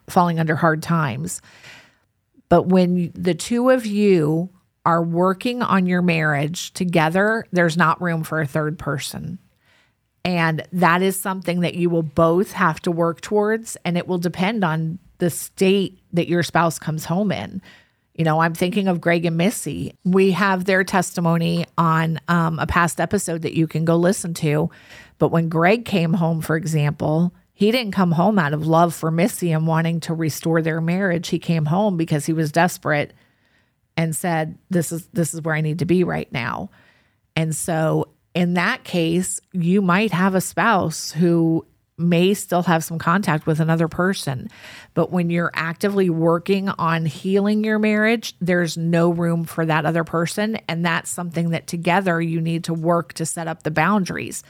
falling 0.08 0.40
under 0.40 0.56
hard 0.56 0.82
times. 0.82 1.40
But 2.50 2.66
when 2.66 3.12
the 3.14 3.34
two 3.34 3.70
of 3.70 3.86
you 3.86 4.50
are 4.84 5.02
working 5.02 5.62
on 5.62 5.86
your 5.86 6.02
marriage 6.02 6.72
together, 6.74 7.46
there's 7.52 7.78
not 7.78 8.02
room 8.02 8.22
for 8.22 8.40
a 8.40 8.46
third 8.46 8.78
person. 8.78 9.38
And 10.24 10.66
that 10.72 11.00
is 11.00 11.18
something 11.18 11.60
that 11.60 11.76
you 11.76 11.88
will 11.88 12.02
both 12.02 12.52
have 12.52 12.80
to 12.82 12.90
work 12.90 13.22
towards, 13.22 13.78
and 13.86 13.96
it 13.96 14.06
will 14.06 14.18
depend 14.18 14.64
on 14.64 14.98
the 15.18 15.30
state 15.30 16.02
that 16.12 16.28
your 16.28 16.42
spouse 16.42 16.78
comes 16.78 17.06
home 17.06 17.32
in. 17.32 17.62
You 18.14 18.24
know, 18.24 18.40
I'm 18.40 18.54
thinking 18.54 18.88
of 18.88 19.00
Greg 19.00 19.24
and 19.24 19.36
Missy. 19.36 19.94
We 20.04 20.32
have 20.32 20.64
their 20.64 20.84
testimony 20.84 21.64
on 21.78 22.20
um, 22.28 22.58
a 22.58 22.66
past 22.66 23.00
episode 23.00 23.42
that 23.42 23.56
you 23.56 23.66
can 23.66 23.86
go 23.86 23.96
listen 23.96 24.34
to. 24.34 24.70
But 25.18 25.28
when 25.28 25.48
Greg 25.48 25.84
came 25.84 26.14
home, 26.14 26.42
for 26.42 26.56
example, 26.56 27.32
he 27.60 27.70
didn't 27.70 27.92
come 27.92 28.12
home 28.12 28.38
out 28.38 28.54
of 28.54 28.66
love 28.66 28.94
for 28.94 29.10
Missy 29.10 29.52
and 29.52 29.66
wanting 29.66 30.00
to 30.00 30.14
restore 30.14 30.62
their 30.62 30.80
marriage. 30.80 31.28
He 31.28 31.38
came 31.38 31.66
home 31.66 31.98
because 31.98 32.24
he 32.24 32.32
was 32.32 32.50
desperate 32.50 33.12
and 33.98 34.16
said, 34.16 34.56
"This 34.70 34.90
is 34.90 35.06
this 35.12 35.34
is 35.34 35.42
where 35.42 35.54
I 35.54 35.60
need 35.60 35.80
to 35.80 35.84
be 35.84 36.02
right 36.02 36.32
now." 36.32 36.70
And 37.36 37.54
so 37.54 38.08
in 38.34 38.54
that 38.54 38.82
case, 38.84 39.40
you 39.52 39.82
might 39.82 40.10
have 40.10 40.34
a 40.34 40.40
spouse 40.40 41.12
who 41.12 41.66
may 41.98 42.32
still 42.32 42.62
have 42.62 42.82
some 42.82 42.98
contact 42.98 43.46
with 43.46 43.60
another 43.60 43.88
person. 43.88 44.48
But 44.94 45.12
when 45.12 45.28
you're 45.28 45.52
actively 45.52 46.08
working 46.08 46.70
on 46.70 47.04
healing 47.04 47.62
your 47.62 47.78
marriage, 47.78 48.34
there's 48.40 48.78
no 48.78 49.10
room 49.10 49.44
for 49.44 49.66
that 49.66 49.84
other 49.84 50.04
person. 50.04 50.56
And 50.66 50.82
that's 50.82 51.10
something 51.10 51.50
that 51.50 51.66
together 51.66 52.22
you 52.22 52.40
need 52.40 52.64
to 52.64 52.72
work 52.72 53.12
to 53.14 53.26
set 53.26 53.48
up 53.48 53.64
the 53.64 53.70
boundaries. 53.70 54.42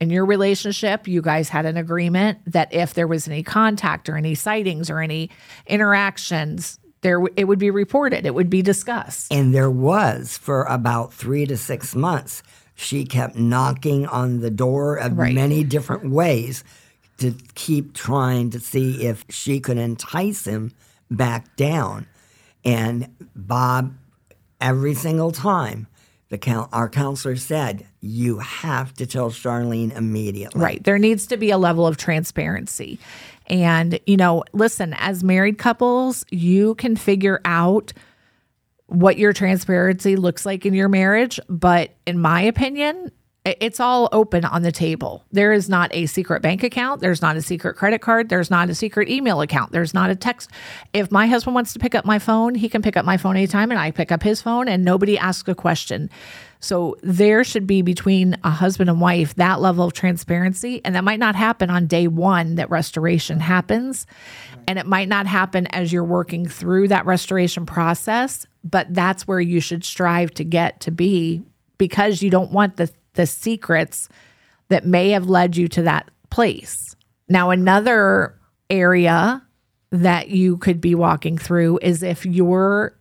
In 0.00 0.08
your 0.08 0.24
relationship, 0.24 1.06
you 1.06 1.20
guys 1.20 1.50
had 1.50 1.66
an 1.66 1.76
agreement 1.76 2.38
that 2.46 2.72
if 2.72 2.94
there 2.94 3.06
was 3.06 3.28
any 3.28 3.42
contact 3.42 4.08
or 4.08 4.16
any 4.16 4.34
sightings 4.34 4.88
or 4.88 5.00
any 5.00 5.28
interactions, 5.66 6.80
there 7.02 7.22
it 7.36 7.44
would 7.44 7.58
be 7.58 7.70
reported 7.70 8.26
it 8.26 8.34
would 8.34 8.50
be 8.50 8.62
discussed 8.62 9.32
and 9.32 9.54
there 9.54 9.70
was 9.70 10.36
for 10.36 10.64
about 10.64 11.12
three 11.12 11.46
to 11.46 11.56
six 11.56 11.94
months 11.94 12.42
she 12.74 13.04
kept 13.04 13.36
knocking 13.36 14.06
on 14.06 14.40
the 14.40 14.50
door 14.50 14.96
of 14.96 15.16
right. 15.16 15.34
many 15.34 15.64
different 15.64 16.10
ways 16.10 16.64
to 17.18 17.34
keep 17.54 17.94
trying 17.94 18.50
to 18.50 18.60
see 18.60 19.06
if 19.06 19.24
she 19.28 19.60
could 19.60 19.78
entice 19.78 20.46
him 20.46 20.72
back 21.10 21.54
down 21.56 22.06
and 22.64 23.08
bob 23.34 23.94
every 24.60 24.94
single 24.94 25.32
time 25.32 25.86
the 26.30 26.68
our 26.72 26.88
counselor 26.88 27.36
said 27.36 27.86
you 28.00 28.38
have 28.38 28.94
to 28.94 29.06
tell 29.06 29.30
charlyne 29.30 29.90
immediately 29.92 30.60
right 30.60 30.82
there 30.84 30.98
needs 30.98 31.26
to 31.26 31.36
be 31.36 31.50
a 31.50 31.58
level 31.58 31.86
of 31.86 31.96
transparency 31.96 32.98
and, 33.50 33.98
you 34.06 34.16
know, 34.16 34.44
listen, 34.52 34.94
as 34.96 35.24
married 35.24 35.58
couples, 35.58 36.24
you 36.30 36.76
can 36.76 36.94
figure 36.94 37.40
out 37.44 37.92
what 38.86 39.18
your 39.18 39.32
transparency 39.32 40.14
looks 40.14 40.46
like 40.46 40.64
in 40.64 40.72
your 40.72 40.88
marriage. 40.88 41.40
But 41.48 41.90
in 42.06 42.20
my 42.20 42.42
opinion, 42.42 43.10
it's 43.44 43.80
all 43.80 44.10
open 44.12 44.44
on 44.44 44.62
the 44.62 44.72
table. 44.72 45.24
There 45.32 45.52
is 45.52 45.68
not 45.68 45.90
a 45.94 46.04
secret 46.06 46.42
bank 46.42 46.62
account. 46.62 47.00
There's 47.00 47.22
not 47.22 47.36
a 47.36 47.42
secret 47.42 47.74
credit 47.76 48.02
card. 48.02 48.28
There's 48.28 48.50
not 48.50 48.68
a 48.68 48.74
secret 48.74 49.08
email 49.08 49.40
account. 49.40 49.72
There's 49.72 49.94
not 49.94 50.10
a 50.10 50.14
text. 50.14 50.50
If 50.92 51.10
my 51.10 51.26
husband 51.26 51.54
wants 51.54 51.72
to 51.72 51.78
pick 51.78 51.94
up 51.94 52.04
my 52.04 52.18
phone, 52.18 52.54
he 52.54 52.68
can 52.68 52.82
pick 52.82 52.98
up 52.98 53.06
my 53.06 53.16
phone 53.16 53.36
anytime 53.36 53.70
and 53.70 53.80
I 53.80 53.92
pick 53.92 54.12
up 54.12 54.22
his 54.22 54.42
phone 54.42 54.68
and 54.68 54.84
nobody 54.84 55.16
asks 55.16 55.48
a 55.48 55.54
question. 55.54 56.10
So 56.60 56.98
there 57.02 57.42
should 57.42 57.66
be 57.66 57.80
between 57.80 58.36
a 58.44 58.50
husband 58.50 58.90
and 58.90 59.00
wife 59.00 59.34
that 59.36 59.62
level 59.62 59.86
of 59.86 59.94
transparency. 59.94 60.82
And 60.84 60.94
that 60.94 61.04
might 61.04 61.18
not 61.18 61.34
happen 61.34 61.70
on 61.70 61.86
day 61.86 62.08
one 62.08 62.56
that 62.56 62.68
restoration 62.68 63.40
happens. 63.40 64.06
And 64.68 64.78
it 64.78 64.84
might 64.84 65.08
not 65.08 65.26
happen 65.26 65.66
as 65.68 65.90
you're 65.90 66.04
working 66.04 66.46
through 66.46 66.88
that 66.88 67.06
restoration 67.06 67.64
process, 67.64 68.46
but 68.62 68.92
that's 68.92 69.26
where 69.26 69.40
you 69.40 69.60
should 69.60 69.82
strive 69.82 70.32
to 70.34 70.44
get 70.44 70.80
to 70.80 70.90
be 70.90 71.42
because 71.78 72.20
you 72.20 72.28
don't 72.28 72.52
want 72.52 72.76
the, 72.76 72.90
the 73.14 73.26
secrets 73.26 74.08
that 74.68 74.86
may 74.86 75.10
have 75.10 75.28
led 75.28 75.56
you 75.56 75.68
to 75.68 75.82
that 75.82 76.10
place. 76.30 76.94
Now, 77.28 77.50
another 77.50 78.38
area 78.68 79.42
that 79.90 80.28
you 80.28 80.56
could 80.58 80.80
be 80.80 80.94
walking 80.94 81.36
through 81.36 81.80
is 81.82 82.02
if 82.02 82.24
you're 82.24 82.96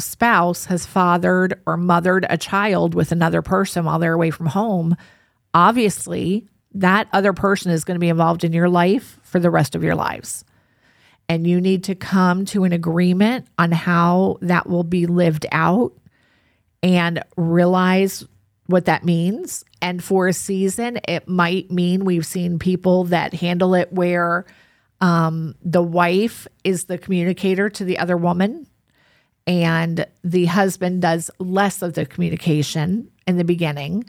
spouse 0.00 0.64
has 0.66 0.86
fathered 0.86 1.60
or 1.66 1.76
mothered 1.76 2.24
a 2.30 2.38
child 2.38 2.94
with 2.94 3.12
another 3.12 3.42
person 3.42 3.84
while 3.84 3.98
they're 3.98 4.14
away 4.14 4.30
from 4.30 4.46
home, 4.46 4.96
obviously 5.54 6.46
that 6.74 7.08
other 7.12 7.32
person 7.32 7.72
is 7.72 7.84
going 7.84 7.96
to 7.96 8.00
be 8.00 8.08
involved 8.08 8.44
in 8.44 8.52
your 8.52 8.68
life 8.68 9.18
for 9.22 9.40
the 9.40 9.50
rest 9.50 9.74
of 9.74 9.82
your 9.82 9.94
lives. 9.94 10.44
And 11.28 11.46
you 11.46 11.60
need 11.60 11.84
to 11.84 11.94
come 11.94 12.44
to 12.46 12.64
an 12.64 12.72
agreement 12.72 13.48
on 13.58 13.72
how 13.72 14.38
that 14.42 14.68
will 14.68 14.84
be 14.84 15.06
lived 15.06 15.46
out 15.52 15.92
and 16.82 17.22
realize 17.36 18.24
what 18.68 18.84
that 18.84 19.02
means. 19.02 19.64
And 19.82 20.04
for 20.04 20.28
a 20.28 20.32
season, 20.32 21.00
it 21.08 21.26
might 21.26 21.70
mean 21.70 22.04
we've 22.04 22.26
seen 22.26 22.58
people 22.58 23.04
that 23.04 23.34
handle 23.34 23.74
it 23.74 23.92
where 23.92 24.44
um, 25.00 25.54
the 25.62 25.82
wife 25.82 26.46
is 26.64 26.84
the 26.84 26.98
communicator 26.98 27.70
to 27.70 27.84
the 27.84 27.98
other 27.98 28.16
woman 28.16 28.66
and 29.46 30.06
the 30.22 30.44
husband 30.44 31.00
does 31.00 31.30
less 31.38 31.80
of 31.80 31.94
the 31.94 32.04
communication 32.04 33.10
in 33.26 33.38
the 33.38 33.44
beginning. 33.44 34.04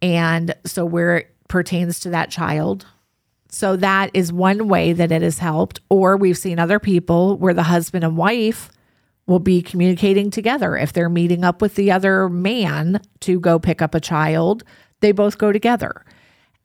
And 0.00 0.54
so, 0.64 0.84
where 0.86 1.18
it 1.18 1.36
pertains 1.48 2.00
to 2.00 2.10
that 2.10 2.30
child. 2.30 2.86
So, 3.50 3.76
that 3.76 4.10
is 4.14 4.32
one 4.32 4.68
way 4.68 4.94
that 4.94 5.12
it 5.12 5.20
has 5.20 5.38
helped. 5.38 5.80
Or 5.90 6.16
we've 6.16 6.38
seen 6.38 6.58
other 6.58 6.78
people 6.78 7.36
where 7.36 7.52
the 7.52 7.64
husband 7.64 8.02
and 8.02 8.16
wife 8.16 8.70
will 9.26 9.38
be 9.38 9.62
communicating 9.62 10.30
together. 10.30 10.76
If 10.76 10.92
they're 10.92 11.08
meeting 11.08 11.44
up 11.44 11.62
with 11.62 11.74
the 11.74 11.92
other 11.92 12.28
man 12.28 13.00
to 13.20 13.38
go 13.38 13.58
pick 13.58 13.80
up 13.80 13.94
a 13.94 14.00
child, 14.00 14.64
they 15.00 15.12
both 15.12 15.38
go 15.38 15.52
together. 15.52 16.04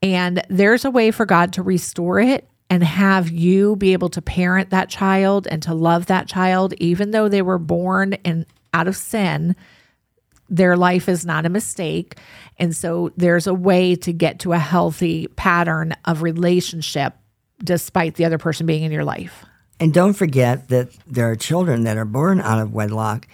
And 0.02 0.44
there's 0.50 0.86
a 0.86 0.92
way 0.92 1.12
for 1.12 1.26
God 1.26 1.54
to 1.54 1.64
restore 1.64 2.20
it 2.20 2.48
and 2.70 2.84
have 2.84 3.30
you 3.30 3.76
be 3.78 3.94
able 3.94 4.10
to 4.10 4.22
parent 4.22 4.70
that 4.72 4.90
child 4.90 5.48
and 5.48 5.62
to 5.64 5.74
love 5.74 6.08
that 6.08 6.28
child, 6.28 6.74
even 6.80 7.12
though 7.12 7.30
they 7.30 7.42
were 7.42 7.60
born 7.60 8.14
in 8.14 8.46
out 8.74 8.88
of 8.88 8.96
sin. 8.96 9.56
Their 10.50 10.78
life 10.78 11.10
is 11.10 11.26
not 11.26 11.46
a 11.46 11.50
mistake. 11.50 12.16
And 12.58 12.76
so 12.76 13.12
there's 13.18 13.48
a 13.48 13.54
way 13.54 13.96
to 13.98 14.14
get 14.14 14.40
to 14.40 14.54
a 14.54 14.60
healthy 14.60 15.28
pattern 15.36 15.94
of 16.06 16.22
relationship 16.22 17.14
despite 17.64 18.16
the 18.16 18.26
other 18.26 18.38
person 18.38 18.66
being 18.66 18.84
in 18.84 18.92
your 18.92 19.04
life. 19.04 19.46
And 19.80 19.94
don't 19.94 20.14
forget 20.14 20.70
that 20.70 20.90
there 21.06 21.30
are 21.30 21.36
children 21.36 21.84
that 21.84 21.98
are 21.98 22.06
born 22.06 22.42
out 22.42 22.60
of 22.60 22.74
wedlock, 22.74 23.28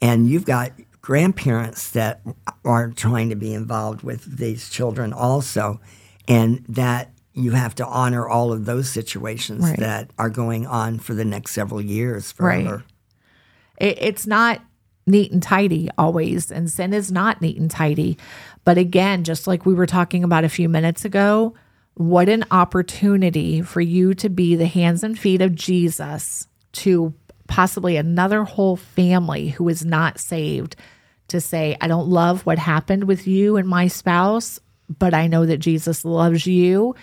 and 0.00 0.28
you've 0.28 0.46
got 0.46 0.72
grandparents 1.02 1.90
that 1.90 2.20
are 2.64 2.90
trying 2.90 3.28
to 3.30 3.36
be 3.36 3.52
involved 3.52 4.02
with 4.02 4.38
these 4.38 4.70
children 4.70 5.12
also. 5.12 5.80
And 6.28 6.64
that 6.68 7.10
you 7.32 7.52
have 7.52 7.74
to 7.76 7.86
honor 7.86 8.28
all 8.28 8.52
of 8.52 8.64
those 8.64 8.90
situations 8.90 9.64
right. 9.64 9.78
that 9.78 10.10
are 10.18 10.30
going 10.30 10.66
on 10.66 10.98
for 10.98 11.14
the 11.14 11.24
next 11.24 11.52
several 11.52 11.80
years 11.80 12.32
forever. 12.32 12.76
Right. 12.76 13.88
It, 13.88 13.98
it's 14.00 14.26
not 14.26 14.60
neat 15.06 15.32
and 15.32 15.42
tidy 15.42 15.88
always, 15.98 16.50
and 16.50 16.70
sin 16.70 16.92
is 16.92 17.10
not 17.10 17.40
neat 17.40 17.56
and 17.56 17.70
tidy. 17.70 18.16
But 18.64 18.78
again, 18.78 19.24
just 19.24 19.46
like 19.46 19.66
we 19.66 19.74
were 19.74 19.86
talking 19.86 20.22
about 20.22 20.44
a 20.44 20.48
few 20.48 20.68
minutes 20.68 21.04
ago, 21.04 21.54
what 22.00 22.30
an 22.30 22.46
opportunity 22.50 23.60
for 23.60 23.82
you 23.82 24.14
to 24.14 24.30
be 24.30 24.56
the 24.56 24.64
hands 24.64 25.04
and 25.04 25.18
feet 25.18 25.42
of 25.42 25.54
Jesus 25.54 26.48
to 26.72 27.12
possibly 27.46 27.98
another 27.98 28.42
whole 28.42 28.76
family 28.76 29.48
who 29.48 29.68
is 29.68 29.84
not 29.84 30.18
saved 30.18 30.76
to 31.28 31.42
say, 31.42 31.76
I 31.78 31.88
don't 31.88 32.08
love 32.08 32.46
what 32.46 32.58
happened 32.58 33.04
with 33.04 33.26
you 33.26 33.58
and 33.58 33.68
my 33.68 33.88
spouse, 33.88 34.58
but 34.88 35.12
I 35.12 35.26
know 35.26 35.44
that 35.44 35.58
Jesus 35.58 36.02
loves 36.02 36.46
you 36.46 36.94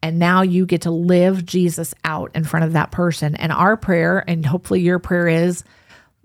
and 0.00 0.20
now 0.20 0.42
you 0.42 0.64
get 0.64 0.82
to 0.82 0.92
live 0.92 1.44
Jesus 1.44 1.92
out 2.04 2.30
in 2.36 2.44
front 2.44 2.66
of 2.66 2.74
that 2.74 2.92
person. 2.92 3.34
And 3.34 3.50
our 3.50 3.76
prayer, 3.76 4.22
and 4.28 4.46
hopefully 4.46 4.80
your 4.80 5.00
prayer 5.00 5.26
is 5.26 5.64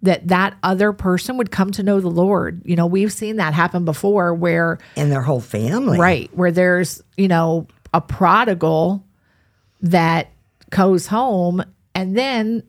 that 0.04 0.28
that 0.28 0.56
other 0.62 0.94
person 0.94 1.38
would 1.38 1.50
come 1.50 1.72
to 1.72 1.82
know 1.82 2.00
the 2.00 2.08
Lord. 2.08 2.62
You 2.66 2.76
know, 2.76 2.86
we've 2.86 3.12
seen 3.12 3.38
that 3.38 3.56
happen 3.56 3.84
before 3.84 4.36
where 4.36 4.78
and 4.96 5.12
their 5.12 5.24
whole 5.24 5.42
family. 5.42 5.98
Right, 5.98 6.30
where 6.38 6.52
there's, 6.52 7.02
you 7.18 7.28
know, 7.28 7.66
a 7.94 8.02
prodigal 8.02 9.06
that 9.82 10.32
goes 10.70 11.08
home 11.08 11.64
and 11.94 12.18
then 12.18 12.64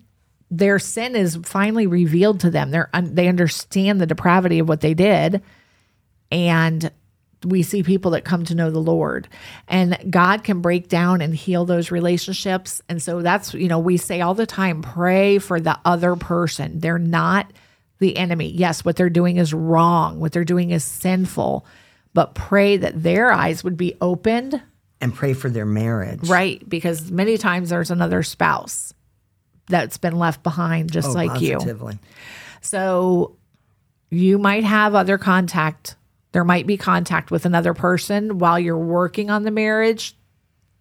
their 0.50 0.78
sin 0.78 1.16
is 1.16 1.38
finally 1.44 1.86
revealed 1.86 2.40
to 2.40 2.50
them. 2.50 2.70
They're 2.70 2.90
they 2.92 3.28
understand 3.28 4.00
the 4.00 4.06
depravity 4.06 4.58
of 4.58 4.68
what 4.68 4.80
they 4.80 4.94
did 4.94 5.42
and 6.30 6.90
we 7.44 7.62
see 7.62 7.82
people 7.82 8.12
that 8.12 8.24
come 8.24 8.44
to 8.44 8.54
know 8.54 8.70
the 8.70 8.78
Lord 8.78 9.28
and 9.66 9.98
God 10.08 10.44
can 10.44 10.60
break 10.60 10.88
down 10.88 11.20
and 11.20 11.34
heal 11.34 11.64
those 11.64 11.90
relationships. 11.90 12.80
And 12.88 13.02
so 13.02 13.22
that's, 13.22 13.54
you 13.54 13.68
know, 13.68 13.78
we 13.78 13.96
say 13.96 14.20
all 14.20 14.34
the 14.34 14.46
time 14.46 14.82
pray 14.82 15.38
for 15.38 15.60
the 15.60 15.78
other 15.84 16.16
person. 16.16 16.78
They're 16.78 16.98
not 16.98 17.52
the 17.98 18.16
enemy. 18.16 18.50
Yes, 18.50 18.84
what 18.84 18.96
they're 18.96 19.10
doing 19.10 19.36
is 19.36 19.54
wrong, 19.54 20.20
what 20.20 20.32
they're 20.32 20.44
doing 20.44 20.70
is 20.70 20.84
sinful, 20.84 21.66
but 22.14 22.34
pray 22.34 22.76
that 22.76 23.02
their 23.02 23.32
eyes 23.32 23.64
would 23.64 23.76
be 23.76 23.96
opened. 24.00 24.60
And 25.02 25.14
pray 25.14 25.34
for 25.34 25.50
their 25.50 25.66
marriage. 25.66 26.28
Right. 26.28 26.66
Because 26.66 27.10
many 27.10 27.36
times 27.36 27.70
there's 27.70 27.90
another 27.90 28.22
spouse 28.22 28.94
that's 29.66 29.98
been 29.98 30.18
left 30.18 30.42
behind, 30.42 30.90
just 30.90 31.08
oh, 31.08 31.12
like 31.12 31.30
positively. 31.30 31.94
you. 31.94 31.98
So 32.60 33.36
you 34.10 34.38
might 34.38 34.64
have 34.64 34.94
other 34.94 35.18
contact 35.18 35.96
there 36.32 36.44
might 36.44 36.66
be 36.66 36.76
contact 36.76 37.30
with 37.30 37.46
another 37.46 37.74
person 37.74 38.38
while 38.38 38.58
you're 38.58 38.76
working 38.76 39.30
on 39.30 39.44
the 39.44 39.50
marriage. 39.50 40.16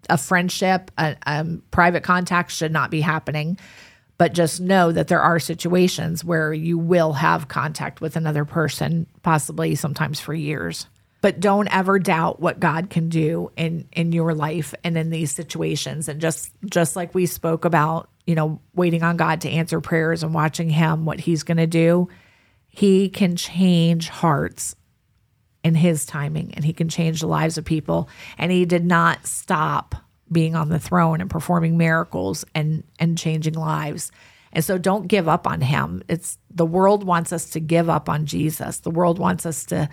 A 0.10 0.18
friendship, 0.18 0.90
a, 0.98 1.16
a 1.28 1.46
private 1.70 2.04
contact 2.04 2.52
should 2.52 2.72
not 2.72 2.90
be 2.90 3.02
happening. 3.02 3.60
But 4.18 4.34
just 4.34 4.62
know 4.62 4.92
that 4.92 5.08
there 5.08 5.22
are 5.22 5.40
situations 5.40 6.24
where 6.24 6.54
you 6.54 6.78
will 6.78 7.14
have 7.14 7.48
contact 7.48 8.02
with 8.02 8.16
another 8.16 8.46
person, 8.46 9.08
possibly 9.24 9.74
sometimes 9.76 10.20
for 10.20 10.34
years. 10.34 10.86
But 11.22 11.40
don't 11.40 11.74
ever 11.74 12.00
doubt 12.00 12.40
what 12.40 12.60
God 12.60 12.90
can 12.90 13.10
do 13.10 13.52
in 13.56 13.88
in 13.92 14.12
your 14.12 14.34
life 14.34 14.74
and 14.84 14.98
in 14.98 15.12
these 15.12 15.32
situations. 15.32 16.08
And 16.08 16.20
just 16.20 16.52
just 16.66 16.96
like 16.96 17.14
we 17.14 17.26
spoke 17.26 17.64
about, 17.64 18.10
you 18.26 18.36
know, 18.36 18.60
waiting 18.74 19.04
on 19.04 19.18
God 19.18 19.42
to 19.42 19.50
answer 19.50 19.80
prayers 19.82 20.24
and 20.24 20.34
watching 20.34 20.70
Him, 20.70 21.06
what 21.06 21.20
He's 21.20 21.44
going 21.44 21.58
to 21.58 21.68
do, 21.68 22.10
He 22.68 23.10
can 23.10 23.36
change 23.36 24.10
hearts 24.10 24.76
in 25.64 25.76
his 25.76 26.06
timing 26.06 26.54
and 26.56 26.66
he 26.66 26.74
can 26.74 26.90
change 26.90 27.22
the 27.22 27.28
lives 27.28 27.58
of 27.58 27.66
people. 27.66 28.10
And 28.38 28.52
he 28.52 28.66
did 28.66 28.86
not 28.86 29.28
stop 29.28 29.96
being 30.32 30.56
on 30.56 30.70
the 30.70 30.80
throne 30.80 31.22
and 31.22 31.30
performing 31.30 31.78
miracles 31.78 32.46
and 32.56 32.84
and 33.00 33.18
changing 33.18 33.54
lives. 33.54 34.12
And 34.54 34.64
so 34.66 34.78
don't 34.78 35.08
give 35.08 35.28
up 35.28 35.48
on 35.48 35.62
him. 35.62 36.04
It's 36.08 36.38
the 36.50 36.66
world 36.66 37.06
wants 37.06 37.32
us 37.32 37.50
to 37.52 37.60
give 37.60 37.90
up 37.90 38.10
on 38.10 38.26
jesus. 38.26 38.80
The 38.80 38.92
world 38.92 39.20
wants 39.20 39.46
us 39.46 39.66
to 39.66 39.90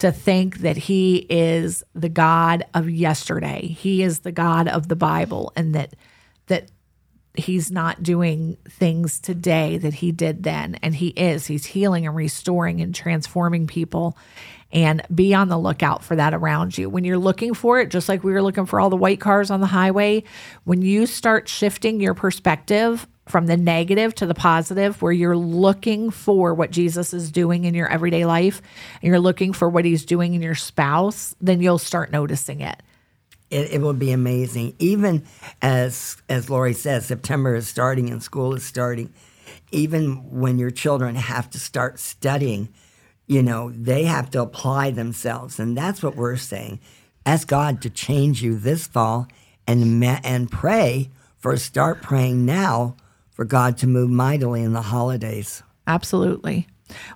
to 0.00 0.12
think 0.12 0.58
that 0.58 0.76
he 0.76 1.26
is 1.30 1.82
the 1.94 2.08
god 2.08 2.64
of 2.74 2.90
yesterday 2.90 3.66
he 3.66 4.02
is 4.02 4.20
the 4.20 4.32
god 4.32 4.68
of 4.68 4.88
the 4.88 4.96
bible 4.96 5.52
and 5.56 5.74
that 5.74 5.94
that 6.46 6.70
he's 7.34 7.70
not 7.70 8.02
doing 8.02 8.56
things 8.68 9.20
today 9.20 9.78
that 9.78 9.94
he 9.94 10.12
did 10.12 10.42
then. 10.42 10.76
And 10.82 10.94
he 10.94 11.08
is. 11.08 11.46
He's 11.46 11.66
healing 11.66 12.06
and 12.06 12.16
restoring 12.16 12.80
and 12.80 12.94
transforming 12.94 13.66
people. 13.66 14.16
And 14.72 15.02
be 15.12 15.34
on 15.34 15.48
the 15.48 15.58
lookout 15.58 16.04
for 16.04 16.14
that 16.14 16.32
around 16.32 16.78
you. 16.78 16.88
When 16.88 17.02
you're 17.02 17.18
looking 17.18 17.54
for 17.54 17.80
it, 17.80 17.90
just 17.90 18.08
like 18.08 18.22
we 18.22 18.32
were 18.32 18.42
looking 18.42 18.66
for 18.66 18.78
all 18.78 18.90
the 18.90 18.96
white 18.96 19.20
cars 19.20 19.50
on 19.50 19.60
the 19.60 19.66
highway, 19.66 20.22
when 20.62 20.80
you 20.80 21.06
start 21.06 21.48
shifting 21.48 22.00
your 22.00 22.14
perspective 22.14 23.08
from 23.30 23.46
the 23.46 23.56
negative 23.56 24.14
to 24.16 24.26
the 24.26 24.34
positive, 24.34 25.00
where 25.00 25.12
you're 25.12 25.36
looking 25.36 26.10
for 26.10 26.52
what 26.52 26.70
Jesus 26.70 27.14
is 27.14 27.30
doing 27.30 27.64
in 27.64 27.74
your 27.74 27.88
everyday 27.88 28.24
life 28.24 28.60
and 29.00 29.08
you're 29.08 29.20
looking 29.20 29.52
for 29.52 29.68
what 29.68 29.84
he's 29.84 30.04
doing 30.04 30.34
in 30.34 30.42
your 30.42 30.54
spouse, 30.54 31.34
then 31.40 31.60
you'll 31.60 31.78
start 31.78 32.10
noticing 32.10 32.60
it. 32.60 32.82
It, 33.50 33.72
it 33.72 33.80
will 33.80 33.94
be 33.94 34.12
amazing. 34.12 34.74
Even 34.78 35.24
as 35.60 36.16
as 36.28 36.48
Lori 36.48 36.74
says, 36.74 37.06
September 37.06 37.54
is 37.54 37.68
starting 37.68 38.10
and 38.10 38.22
school 38.22 38.54
is 38.54 38.64
starting. 38.64 39.12
Even 39.72 40.40
when 40.40 40.58
your 40.58 40.70
children 40.70 41.16
have 41.16 41.50
to 41.50 41.58
start 41.58 41.98
studying, 41.98 42.68
you 43.26 43.42
know, 43.42 43.70
they 43.70 44.04
have 44.04 44.30
to 44.30 44.42
apply 44.42 44.90
themselves, 44.90 45.58
and 45.58 45.76
that's 45.76 46.02
what 46.02 46.16
we're 46.16 46.36
saying. 46.36 46.80
Ask 47.26 47.48
God 47.48 47.82
to 47.82 47.90
change 47.90 48.42
you 48.42 48.56
this 48.56 48.86
fall, 48.86 49.28
and 49.66 50.04
and 50.04 50.50
pray 50.50 51.10
for 51.38 51.56
start 51.56 52.02
praying 52.02 52.44
now 52.44 52.96
for 53.40 53.46
God 53.46 53.78
to 53.78 53.86
move 53.86 54.10
mightily 54.10 54.62
in 54.62 54.74
the 54.74 54.82
holidays. 54.82 55.62
Absolutely. 55.86 56.68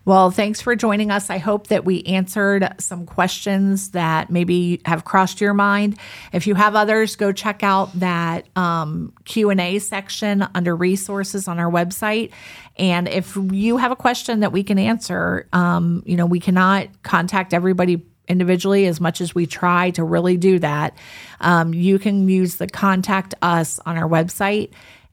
Well, 0.07 0.31
thanks 0.31 0.59
for 0.59 0.75
joining 0.75 1.11
us. 1.11 1.29
I 1.29 1.37
hope 1.37 1.67
that 1.67 1.85
we 1.85 2.03
answered 2.05 2.67
some 2.79 3.05
questions 3.05 3.91
that 3.91 4.31
maybe 4.31 4.81
have 4.87 5.05
crossed 5.05 5.43
your 5.43 5.53
mind. 5.53 5.99
If 6.33 6.47
you 6.47 6.55
have 6.55 6.77
others, 6.77 7.17
go 7.17 7.31
check 7.31 7.63
out 7.63 7.93
that 8.01 8.47
um, 8.57 9.13
Q 9.27 9.51
and 9.51 9.61
A 9.61 9.79
section 9.81 10.49
under 10.55 10.75
resources 10.75 11.47
on 11.47 11.59
our 11.59 11.71
website. 11.71 12.31
And 12.79 13.07
if 13.07 13.37
you 13.37 13.77
have 13.77 13.93
a 13.93 13.97
question 13.97 14.41
that 14.41 14.51
we 14.51 14.63
can 14.63 14.79
answer, 14.79 15.47
um, 15.53 16.03
you 16.07 16.17
know, 16.17 16.25
we 16.25 16.41
cannot 16.41 16.89
contact 17.03 17.53
everybody 17.53 18.03
individually 18.29 18.87
as 18.87 18.99
much 18.99 19.21
as 19.21 19.35
we 19.35 19.45
try 19.45 19.91
to 19.91 20.03
really 20.03 20.39
do 20.39 20.59
that. 20.59 20.97
Um, 21.43 21.75
you 21.75 21.99
can 21.99 22.29
use 22.31 22.57
the 22.57 22.67
contact 22.67 23.35
us 23.43 23.79
on 23.85 23.99
our 23.99 24.09
website 24.09 24.71